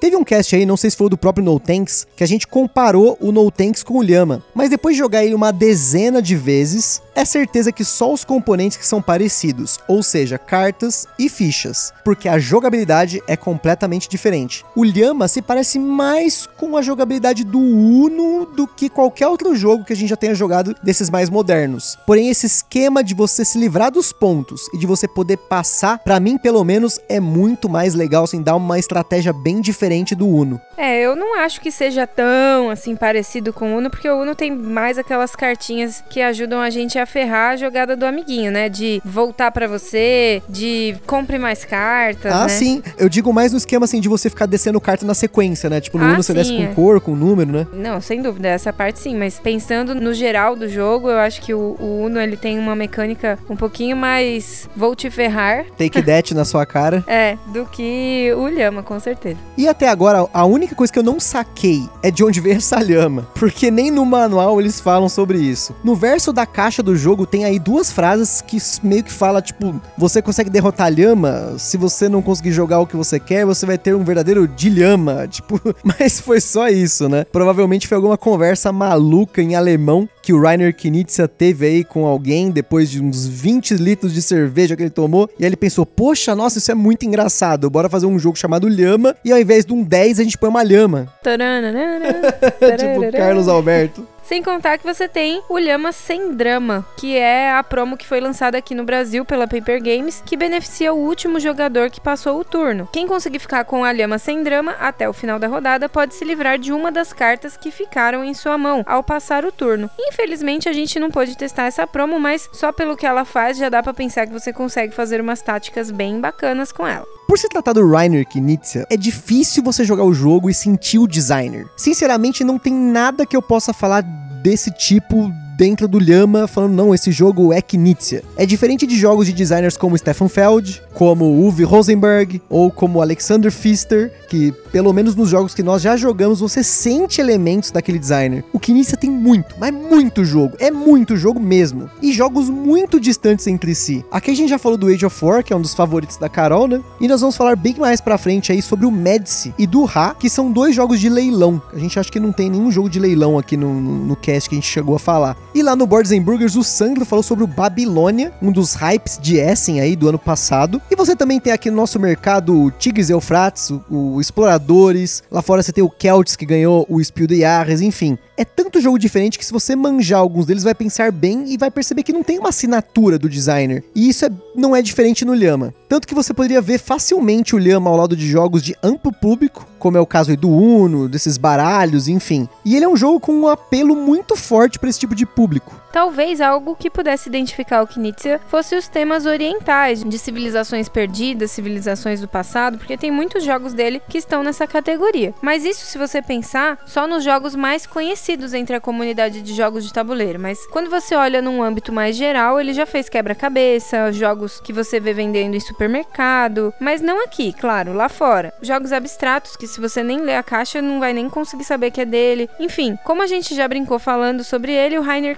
Teve 0.04 0.16
um 0.16 0.22
cast 0.22 0.54
aí, 0.54 0.66
não 0.66 0.76
sei 0.76 0.90
se 0.90 0.98
foi 0.98 1.08
do 1.08 1.16
próprio 1.16 1.42
No 1.42 1.58
Tanks, 1.58 2.06
que 2.14 2.22
a 2.22 2.26
gente 2.26 2.46
comparou 2.46 3.16
o 3.22 3.32
No 3.32 3.50
Tanks 3.50 3.82
com 3.82 3.94
o 3.96 4.02
Lhama, 4.02 4.44
mas 4.54 4.68
depois 4.68 4.94
de 4.94 4.98
jogar 4.98 5.24
ele 5.24 5.34
uma 5.34 5.50
dezena 5.50 6.20
de 6.20 6.36
vezes, 6.36 7.00
é 7.14 7.24
certeza 7.24 7.72
que 7.72 7.82
só 7.82 8.12
os 8.12 8.22
componentes 8.22 8.76
que 8.76 8.86
são 8.86 9.00
parecidos, 9.00 9.78
ou 9.88 10.02
seja, 10.02 10.36
cartas 10.36 11.06
e 11.18 11.30
fichas, 11.30 11.90
porque 12.04 12.28
a 12.28 12.38
jogabilidade 12.38 13.22
é 13.26 13.34
completamente 13.34 14.06
diferente. 14.06 14.62
O 14.76 14.84
Lhama 14.84 15.26
se 15.26 15.40
parece 15.40 15.78
mais 15.78 16.46
com 16.58 16.76
a 16.76 16.82
jogabilidade 16.82 17.42
do 17.42 17.58
Uno 17.58 18.44
do 18.44 18.66
que 18.66 18.90
qualquer 18.90 19.28
outro 19.28 19.56
jogo 19.56 19.86
que 19.86 19.94
a 19.94 19.96
gente 19.96 20.10
já 20.10 20.16
tenha 20.16 20.34
jogado 20.34 20.76
desses 20.82 21.08
mais 21.08 21.30
modernos. 21.30 21.96
Porém, 22.06 22.28
esse 22.28 22.44
esquema 22.44 23.02
de 23.02 23.14
você 23.14 23.42
se 23.42 23.56
livrar 23.56 23.90
dos 23.90 24.12
pontos 24.12 24.68
e 24.74 24.76
de 24.76 24.86
você 24.86 25.08
poder 25.08 25.38
passar, 25.38 25.98
para 26.00 26.20
mim 26.20 26.36
pelo 26.36 26.62
menos, 26.62 27.00
é 27.08 27.18
muito 27.18 27.70
mais 27.70 27.94
legal, 27.94 28.24
assim, 28.24 28.42
dá 28.42 28.54
uma 28.54 28.78
estratégia 28.78 29.32
bem 29.32 29.62
diferente 29.62 29.93
diferente 29.94 30.14
do 30.14 30.28
Uno. 30.28 30.60
É, 30.76 31.00
eu 31.00 31.14
não 31.14 31.38
acho 31.38 31.60
que 31.60 31.70
seja 31.70 32.06
tão 32.06 32.68
assim 32.70 32.96
parecido 32.96 33.52
com 33.52 33.72
o 33.72 33.78
Uno, 33.78 33.88
porque 33.88 34.08
o 34.08 34.20
Uno 34.20 34.34
tem 34.34 34.50
mais 34.50 34.98
aquelas 34.98 35.36
cartinhas 35.36 36.02
que 36.10 36.20
ajudam 36.20 36.60
a 36.60 36.68
gente 36.70 36.98
a 36.98 37.06
ferrar 37.06 37.52
a 37.52 37.56
jogada 37.56 37.96
do 37.96 38.04
amiguinho, 38.04 38.50
né? 38.50 38.68
De 38.68 39.00
voltar 39.04 39.50
para 39.52 39.68
você, 39.68 40.42
de 40.48 40.96
compre 41.06 41.38
mais 41.38 41.64
cartas. 41.64 42.32
Ah, 42.32 42.42
né? 42.44 42.48
sim. 42.48 42.82
Eu 42.98 43.08
digo 43.08 43.32
mais 43.32 43.52
no 43.52 43.58
esquema 43.58 43.84
assim 43.84 44.00
de 44.00 44.08
você 44.08 44.28
ficar 44.28 44.46
descendo 44.46 44.80
carta 44.80 45.06
na 45.06 45.14
sequência, 45.14 45.70
né? 45.70 45.80
Tipo, 45.80 45.98
no 45.98 46.04
Ah, 46.04 46.08
Uno 46.08 46.22
você 46.22 46.32
sim, 46.32 46.38
desce 46.38 46.56
com 46.56 46.62
é. 46.64 46.74
cor, 46.74 47.00
com 47.00 47.14
número, 47.14 47.52
né? 47.52 47.66
Não, 47.72 48.00
sem 48.00 48.20
dúvida, 48.20 48.48
essa 48.48 48.72
parte 48.72 48.98
sim, 48.98 49.16
mas 49.16 49.38
pensando 49.38 49.94
no 49.94 50.12
geral 50.12 50.56
do 50.56 50.68
jogo, 50.68 51.08
eu 51.10 51.18
acho 51.18 51.40
que 51.40 51.54
o, 51.54 51.76
o 51.78 52.02
Uno 52.04 52.20
ele 52.20 52.36
tem 52.36 52.58
uma 52.58 52.74
mecânica 52.74 53.38
um 53.48 53.56
pouquinho 53.56 53.96
mais 53.96 54.68
vou 54.76 54.94
te 54.96 55.08
ferrar, 55.10 55.64
Take 55.78 56.02
that 56.02 56.34
na 56.34 56.44
sua 56.44 56.66
cara. 56.66 57.04
é, 57.06 57.36
do 57.52 57.64
que 57.66 58.32
o 58.36 58.48
Lhama, 58.48 58.82
com 58.82 58.98
certeza. 58.98 59.38
E 59.56 59.68
até 59.74 59.88
agora, 59.88 60.28
a 60.32 60.44
única 60.46 60.72
coisa 60.72 60.92
que 60.92 60.98
eu 60.98 61.02
não 61.02 61.18
saquei 61.18 61.82
é 62.00 62.08
de 62.08 62.22
onde 62.22 62.40
veio 62.40 62.56
essa 62.56 62.80
lhama. 62.80 63.26
Porque 63.34 63.72
nem 63.72 63.90
no 63.90 64.06
manual 64.06 64.60
eles 64.60 64.78
falam 64.78 65.08
sobre 65.08 65.38
isso. 65.38 65.74
No 65.82 65.96
verso 65.96 66.32
da 66.32 66.46
caixa 66.46 66.80
do 66.80 66.94
jogo 66.94 67.26
tem 67.26 67.44
aí 67.44 67.58
duas 67.58 67.90
frases 67.90 68.40
que 68.40 68.56
meio 68.84 69.02
que 69.02 69.12
fala, 69.12 69.42
tipo, 69.42 69.80
você 69.98 70.22
consegue 70.22 70.48
derrotar 70.48 70.86
a 70.86 70.90
lhama, 70.90 71.56
se 71.58 71.76
você 71.76 72.08
não 72.08 72.22
conseguir 72.22 72.52
jogar 72.52 72.78
o 72.78 72.86
que 72.86 72.96
você 72.96 73.18
quer, 73.18 73.44
você 73.44 73.66
vai 73.66 73.76
ter 73.76 73.96
um 73.96 74.04
verdadeiro 74.04 74.46
dilhama. 74.46 75.28
Tipo, 75.34 75.60
mas 75.82 76.20
foi 76.20 76.40
só 76.40 76.68
isso, 76.68 77.08
né? 77.08 77.24
Provavelmente 77.24 77.88
foi 77.88 77.96
alguma 77.96 78.16
conversa 78.16 78.70
maluca 78.70 79.42
em 79.42 79.56
alemão 79.56 80.08
que 80.22 80.32
o 80.32 80.40
Rainer 80.40 80.74
Knizia 80.74 81.26
teve 81.26 81.66
aí 81.66 81.84
com 81.84 82.06
alguém 82.06 82.50
depois 82.50 82.88
de 82.88 83.02
uns 83.02 83.26
20 83.26 83.74
litros 83.74 84.14
de 84.14 84.22
cerveja 84.22 84.76
que 84.76 84.82
ele 84.82 84.90
tomou. 84.90 85.28
E 85.38 85.44
aí 85.44 85.48
ele 85.48 85.56
pensou, 85.56 85.84
poxa, 85.84 86.34
nossa, 86.34 86.58
isso 86.58 86.70
é 86.70 86.74
muito 86.74 87.04
engraçado. 87.04 87.68
Bora 87.68 87.90
fazer 87.90 88.06
um 88.06 88.18
jogo 88.18 88.38
chamado 88.38 88.68
Lhama 88.68 89.14
e 89.24 89.32
ao 89.32 89.38
invés 89.38 89.63
de 89.66 89.72
um 89.72 89.82
10 89.82 90.20
a 90.20 90.22
gente 90.24 90.38
põe 90.38 90.48
uma 90.48 90.62
lhama. 90.62 91.08
Taranana, 91.22 91.72
tipo 92.42 92.60
tararara. 92.60 93.12
Carlos 93.12 93.48
Alberto. 93.48 94.06
Sem 94.24 94.42
contar 94.42 94.78
que 94.78 94.86
você 94.86 95.06
tem 95.06 95.42
o 95.50 95.58
Lhama 95.58 95.92
Sem 95.92 96.32
Drama, 96.32 96.84
que 96.96 97.14
é 97.14 97.52
a 97.52 97.62
promo 97.62 97.94
que 97.94 98.06
foi 98.06 98.20
lançada 98.20 98.56
aqui 98.56 98.74
no 98.74 98.82
Brasil 98.82 99.22
pela 99.22 99.46
Paper 99.46 99.82
Games, 99.82 100.22
que 100.24 100.34
beneficia 100.34 100.94
o 100.94 100.98
último 100.98 101.38
jogador 101.38 101.90
que 101.90 102.00
passou 102.00 102.40
o 102.40 102.44
turno. 102.44 102.88
Quem 102.90 103.06
conseguir 103.06 103.38
ficar 103.38 103.64
com 103.64 103.84
a 103.84 103.92
Lhama 103.92 104.18
Sem 104.18 104.42
Drama 104.42 104.72
até 104.80 105.06
o 105.06 105.12
final 105.12 105.38
da 105.38 105.46
rodada 105.46 105.90
pode 105.90 106.14
se 106.14 106.24
livrar 106.24 106.58
de 106.58 106.72
uma 106.72 106.90
das 106.90 107.12
cartas 107.12 107.54
que 107.54 107.70
ficaram 107.70 108.24
em 108.24 108.32
sua 108.32 108.56
mão 108.56 108.82
ao 108.86 109.04
passar 109.04 109.44
o 109.44 109.52
turno. 109.52 109.90
Infelizmente 109.98 110.70
a 110.70 110.72
gente 110.72 110.98
não 110.98 111.10
pôde 111.10 111.36
testar 111.36 111.66
essa 111.66 111.86
promo, 111.86 112.18
mas 112.18 112.48
só 112.50 112.72
pelo 112.72 112.96
que 112.96 113.06
ela 113.06 113.26
faz 113.26 113.58
já 113.58 113.68
dá 113.68 113.82
pra 113.82 113.92
pensar 113.92 114.26
que 114.26 114.32
você 114.32 114.54
consegue 114.54 114.94
fazer 114.94 115.20
umas 115.20 115.42
táticas 115.42 115.90
bem 115.90 116.18
bacanas 116.18 116.72
com 116.72 116.86
ela. 116.86 117.06
Por 117.26 117.38
se 117.38 117.48
tratar 117.48 117.72
do 117.72 117.90
Rainer 117.90 118.26
Knizia, 118.26 118.86
é 118.90 118.96
difícil 118.96 119.62
você 119.62 119.82
jogar 119.82 120.04
o 120.04 120.12
jogo 120.12 120.50
e 120.50 120.54
sentir 120.54 120.98
o 120.98 121.06
designer. 121.08 121.66
Sinceramente, 121.74 122.44
não 122.44 122.58
tem 122.58 122.72
nada 122.72 123.24
que 123.24 123.34
eu 123.34 123.40
possa 123.40 123.72
falar 123.72 124.02
desse 124.44 124.70
tipo 124.70 125.32
dentro 125.56 125.86
do 125.86 125.98
Lhama, 125.98 126.46
falando, 126.46 126.74
não, 126.74 126.94
esse 126.94 127.12
jogo 127.12 127.52
é 127.52 127.60
Knizia. 127.60 128.22
É 128.36 128.44
diferente 128.44 128.86
de 128.86 128.96
jogos 128.96 129.26
de 129.26 129.32
designers 129.32 129.76
como 129.76 129.96
Stefan 129.96 130.28
Feld, 130.28 130.82
como 130.92 131.24
Uwe 131.24 131.64
Rosenberg, 131.64 132.40
ou 132.48 132.70
como 132.70 133.00
Alexander 133.00 133.52
Pfister, 133.52 134.12
que, 134.28 134.52
pelo 134.72 134.92
menos 134.92 135.14
nos 135.14 135.28
jogos 135.28 135.54
que 135.54 135.62
nós 135.62 135.82
já 135.82 135.96
jogamos, 135.96 136.40
você 136.40 136.62
sente 136.62 137.20
elementos 137.20 137.70
daquele 137.70 137.98
designer. 137.98 138.44
O 138.52 138.58
Knizia 138.58 138.96
tem 138.96 139.10
muito, 139.10 139.54
mas 139.58 139.72
muito 139.72 140.24
jogo. 140.24 140.56
É 140.58 140.70
muito 140.70 141.16
jogo 141.16 141.38
mesmo. 141.40 141.88
E 142.02 142.12
jogos 142.12 142.48
muito 142.48 142.98
distantes 142.98 143.46
entre 143.46 143.74
si. 143.74 144.04
Aqui 144.10 144.30
a 144.30 144.36
gente 144.36 144.50
já 144.50 144.58
falou 144.58 144.76
do 144.76 144.88
Age 144.88 145.06
of 145.06 145.24
War, 145.24 145.44
que 145.44 145.52
é 145.52 145.56
um 145.56 145.60
dos 145.60 145.74
favoritos 145.74 146.16
da 146.16 146.28
Carol, 146.28 146.66
né? 146.66 146.82
E 147.00 147.08
nós 147.08 147.20
vamos 147.20 147.36
falar 147.36 147.56
bem 147.56 147.74
mais 147.78 148.00
pra 148.00 148.18
frente 148.18 148.52
aí 148.52 148.60
sobre 148.60 148.86
o 148.86 148.90
Medici 148.90 149.54
e 149.58 149.66
do 149.66 149.84
Ra, 149.84 150.14
que 150.18 150.28
são 150.28 150.50
dois 150.50 150.74
jogos 150.74 151.00
de 151.00 151.08
leilão. 151.08 151.60
A 151.72 151.78
gente 151.78 151.98
acha 151.98 152.10
que 152.10 152.20
não 152.20 152.32
tem 152.32 152.50
nenhum 152.50 152.70
jogo 152.70 152.88
de 152.88 152.98
leilão 152.98 153.38
aqui 153.38 153.56
no, 153.56 153.80
no, 153.80 154.06
no 154.06 154.16
cast 154.16 154.48
que 154.48 154.54
a 154.54 154.58
gente 154.58 154.70
chegou 154.70 154.96
a 154.96 154.98
falar. 154.98 155.36
E 155.54 155.62
lá 155.62 155.76
no 155.76 155.86
Boards 155.86 156.10
Burgers, 156.20 156.56
o 156.56 156.64
Sandro 156.64 157.04
falou 157.04 157.22
sobre 157.22 157.44
o 157.44 157.46
Babilônia, 157.46 158.32
um 158.42 158.50
dos 158.50 158.74
hypes 158.74 159.20
de 159.22 159.36
Essen 159.36 159.80
aí 159.80 159.94
do 159.94 160.08
ano 160.08 160.18
passado. 160.18 160.82
E 160.90 160.96
você 160.96 161.14
também 161.14 161.38
tem 161.38 161.52
aqui 161.52 161.70
no 161.70 161.76
nosso 161.76 162.00
mercado 162.00 162.60
o 162.60 162.70
Tigres 162.72 163.08
Eufrates, 163.08 163.70
o, 163.70 163.84
o 163.88 164.20
Exploradores. 164.20 165.22
Lá 165.30 165.42
fora 165.42 165.62
você 165.62 165.72
tem 165.72 165.84
o 165.84 165.92
Celtics, 165.96 166.34
que 166.34 166.44
ganhou 166.44 166.84
o 166.88 167.02
Spiel 167.02 167.28
de 167.28 167.38
Jahres, 167.38 167.80
enfim. 167.80 168.18
É 168.36 168.44
tanto 168.44 168.80
jogo 168.80 168.98
diferente 168.98 169.38
que 169.38 169.46
se 169.46 169.52
você 169.52 169.76
manjar 169.76 170.18
alguns 170.18 170.44
deles, 170.46 170.64
vai 170.64 170.74
pensar 170.74 171.12
bem 171.12 171.52
e 171.52 171.56
vai 171.56 171.70
perceber 171.70 172.02
que 172.02 172.12
não 172.12 172.22
tem 172.24 172.38
uma 172.38 172.48
assinatura 172.48 173.16
do 173.16 173.28
designer. 173.28 173.84
E 173.94 174.08
isso 174.08 174.24
é- 174.26 174.30
não 174.56 174.74
é 174.74 174.82
diferente 174.82 175.24
no 175.24 175.34
Lhama. 175.34 175.72
Tanto 175.88 176.08
que 176.08 176.14
você 176.14 176.34
poderia 176.34 176.60
ver 176.60 176.78
facilmente 176.80 177.54
o 177.54 177.58
Lhama 177.58 177.88
ao 177.90 177.96
lado 177.96 178.16
de 178.16 178.26
jogos 178.26 178.60
de 178.62 178.74
amplo 178.82 179.12
público, 179.12 179.64
como 179.78 179.96
é 179.96 180.00
o 180.00 180.06
caso 180.06 180.36
do 180.36 180.48
Uno, 180.50 181.08
desses 181.08 181.38
baralhos, 181.38 182.08
enfim. 182.08 182.48
E 182.64 182.74
ele 182.74 182.84
é 182.84 182.88
um 182.88 182.96
jogo 182.96 183.20
com 183.20 183.32
um 183.32 183.46
apelo 183.46 183.94
muito 183.94 184.34
forte 184.34 184.80
para 184.80 184.90
esse 184.90 184.98
tipo 184.98 185.14
de 185.14 185.24
público. 185.24 185.80
Talvez 185.94 186.40
algo 186.40 186.74
que 186.74 186.90
pudesse 186.90 187.28
identificar 187.28 187.80
o 187.80 187.86
Knizia 187.86 188.40
fosse 188.48 188.74
os 188.74 188.88
temas 188.88 189.26
orientais, 189.26 190.02
de 190.02 190.18
civilizações 190.18 190.88
perdidas, 190.88 191.52
civilizações 191.52 192.20
do 192.20 192.26
passado, 192.26 192.78
porque 192.78 192.96
tem 192.96 193.12
muitos 193.12 193.44
jogos 193.44 193.72
dele 193.72 194.02
que 194.08 194.18
estão 194.18 194.42
nessa 194.42 194.66
categoria. 194.66 195.32
Mas 195.40 195.64
isso, 195.64 195.86
se 195.86 195.96
você 195.96 196.20
pensar, 196.20 196.80
só 196.84 197.06
nos 197.06 197.22
jogos 197.22 197.54
mais 197.54 197.86
conhecidos 197.86 198.52
entre 198.54 198.74
a 198.74 198.80
comunidade 198.80 199.40
de 199.40 199.54
jogos 199.54 199.84
de 199.84 199.92
tabuleiro. 199.92 200.40
Mas 200.40 200.66
quando 200.66 200.90
você 200.90 201.14
olha 201.14 201.40
num 201.40 201.62
âmbito 201.62 201.92
mais 201.92 202.16
geral, 202.16 202.60
ele 202.60 202.72
já 202.72 202.86
fez 202.86 203.08
quebra-cabeça, 203.08 204.10
jogos 204.10 204.58
que 204.58 204.72
você 204.72 204.98
vê 204.98 205.12
vendendo 205.12 205.54
em 205.54 205.60
supermercado, 205.60 206.74
mas 206.80 207.00
não 207.00 207.22
aqui, 207.22 207.52
claro, 207.52 207.92
lá 207.92 208.08
fora. 208.08 208.52
Jogos 208.60 208.92
abstratos 208.92 209.54
que 209.54 209.68
se 209.68 209.80
você 209.80 210.02
nem 210.02 210.22
ler 210.22 210.34
a 210.34 210.42
caixa 210.42 210.82
não 210.82 210.98
vai 210.98 211.12
nem 211.12 211.30
conseguir 211.30 211.62
saber 211.62 211.92
que 211.92 212.00
é 212.00 212.04
dele. 212.04 212.50
Enfim, 212.58 212.98
como 213.04 213.22
a 213.22 213.28
gente 213.28 213.54
já 213.54 213.68
brincou 213.68 214.00
falando 214.00 214.42
sobre 214.42 214.72
ele, 214.72 214.98
o 214.98 215.02
Rainer 215.02 215.36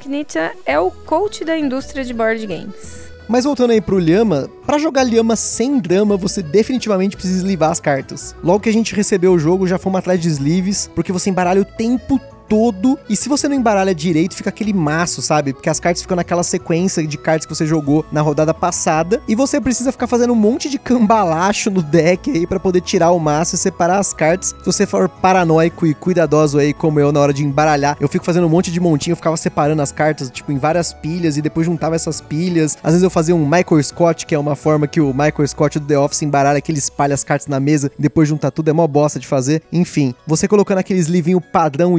É 0.65 0.79
o 0.79 0.91
coach 0.91 1.45
da 1.45 1.57
indústria 1.59 2.05
de 2.05 2.13
board 2.13 2.47
games. 2.47 3.07
Mas 3.29 3.45
voltando 3.45 3.73
aí 3.73 3.81
pro 3.81 3.99
Lhama, 3.99 4.49
pra 4.65 4.79
jogar 4.79 5.03
Lhama 5.03 5.35
sem 5.35 5.81
drama, 5.81 6.17
você 6.17 6.43
definitivamente 6.43 7.17
precisa 7.17 7.39
eslivar 7.39 7.71
as 7.71 7.81
cartas. 7.81 8.37
Logo 8.43 8.61
que 8.61 8.69
a 8.69 8.73
gente 8.73 8.95
recebeu 8.95 9.33
o 9.33 9.39
jogo, 9.39 9.67
já 9.67 9.79
fomos 9.79 9.99
atrás 9.99 10.21
de 10.21 10.29
sleeves, 10.29 10.89
porque 10.95 11.13
você 11.13 11.29
embaralha 11.29 11.61
o 11.61 11.65
tempo 11.65 12.21
todo. 12.49 12.99
E 13.09 13.17
se 13.17 13.29
você 13.29 13.49
não 13.49 13.57
embaralha 13.57 13.95
direito, 13.95 14.35
fica 14.35 14.51
aquele 14.51 14.73
maço, 14.73 15.23
sabe? 15.23 15.53
Porque 15.53 15.69
as 15.69 15.81
cartas 15.81 16.03
ficam 16.03 16.17
naquela 16.17 16.43
sequência 16.43 17.07
de 17.07 17.19
cartas 17.19 17.47
que 17.47 17.55
você 17.55 17.67
jogou 17.67 18.05
na 18.11 18.21
rodada 18.21 18.55
passada. 18.55 19.23
E 19.29 19.35
você 19.35 19.61
precisa 19.61 19.93
ficar 19.93 20.07
fazendo 20.07 20.33
um 20.33 20.37
monte 20.37 20.69
de 20.69 20.79
cambalacho 20.79 21.71
no 21.71 21.83
deck 21.83 22.31
aí 22.31 22.47
pra 22.47 22.61
poder 22.61 22.81
tirar 22.81 23.11
o 23.11 23.19
maço 23.19 23.55
e 23.55 23.59
separar 23.59 23.99
as 23.99 24.13
cartas. 24.13 24.55
Se 24.59 24.67
você 24.67 24.87
for 24.87 25.09
paranoico 25.09 25.87
e 25.87 25.95
cuidadoso 25.95 26.59
aí, 26.59 26.73
como 26.73 27.01
eu, 27.01 27.13
na 27.13 27.21
hora 27.21 27.33
de 27.33 27.45
embaralhar, 27.45 27.97
eu 28.01 28.09
fico 28.09 28.25
fazendo 28.25 28.47
um 28.47 28.51
monte 28.51 28.71
de 28.71 28.81
montinho, 28.81 29.13
eu 29.13 29.17
ficava 29.17 29.37
separando 29.37 29.83
as 29.83 29.93
cartas, 29.93 30.31
tipo, 30.31 30.53
em 30.53 30.59
várias 30.59 30.93
pilhas 30.93 31.37
e 31.37 31.43
depois 31.43 31.67
juntava 31.67 31.95
essas 31.95 32.21
pilhas. 32.21 32.77
Às 32.83 32.93
vezes 32.93 33.03
eu 33.03 33.11
fazia 33.11 33.35
um 33.35 33.45
Michael 33.45 33.83
Scott, 33.83 34.27
que 34.27 34.35
é 34.35 34.39
uma 34.39 34.57
forma 34.57 34.87
que 34.87 35.01
o 35.01 35.13
Michael 35.13 35.47
Scott 35.47 35.79
do 35.79 35.87
The 35.87 35.99
Office 35.99 36.23
embaralha, 36.23 36.61
que 36.61 36.71
ele 36.71 36.79
espalha 36.79 37.15
as 37.15 37.25
cartas 37.25 37.47
na 37.47 37.61
mesa 37.61 37.91
e 37.99 38.03
depois 38.03 38.29
junta 38.29 38.51
tudo, 38.51 38.71
é 38.71 38.73
mó 38.73 38.87
bosta 38.87 39.19
de 39.19 39.27
fazer. 39.27 39.63
Enfim, 39.73 40.15
você 40.27 40.47
colocando 40.47 40.79
aqueles 40.79 41.07
livrinho 41.07 41.41
padrão 41.41 41.99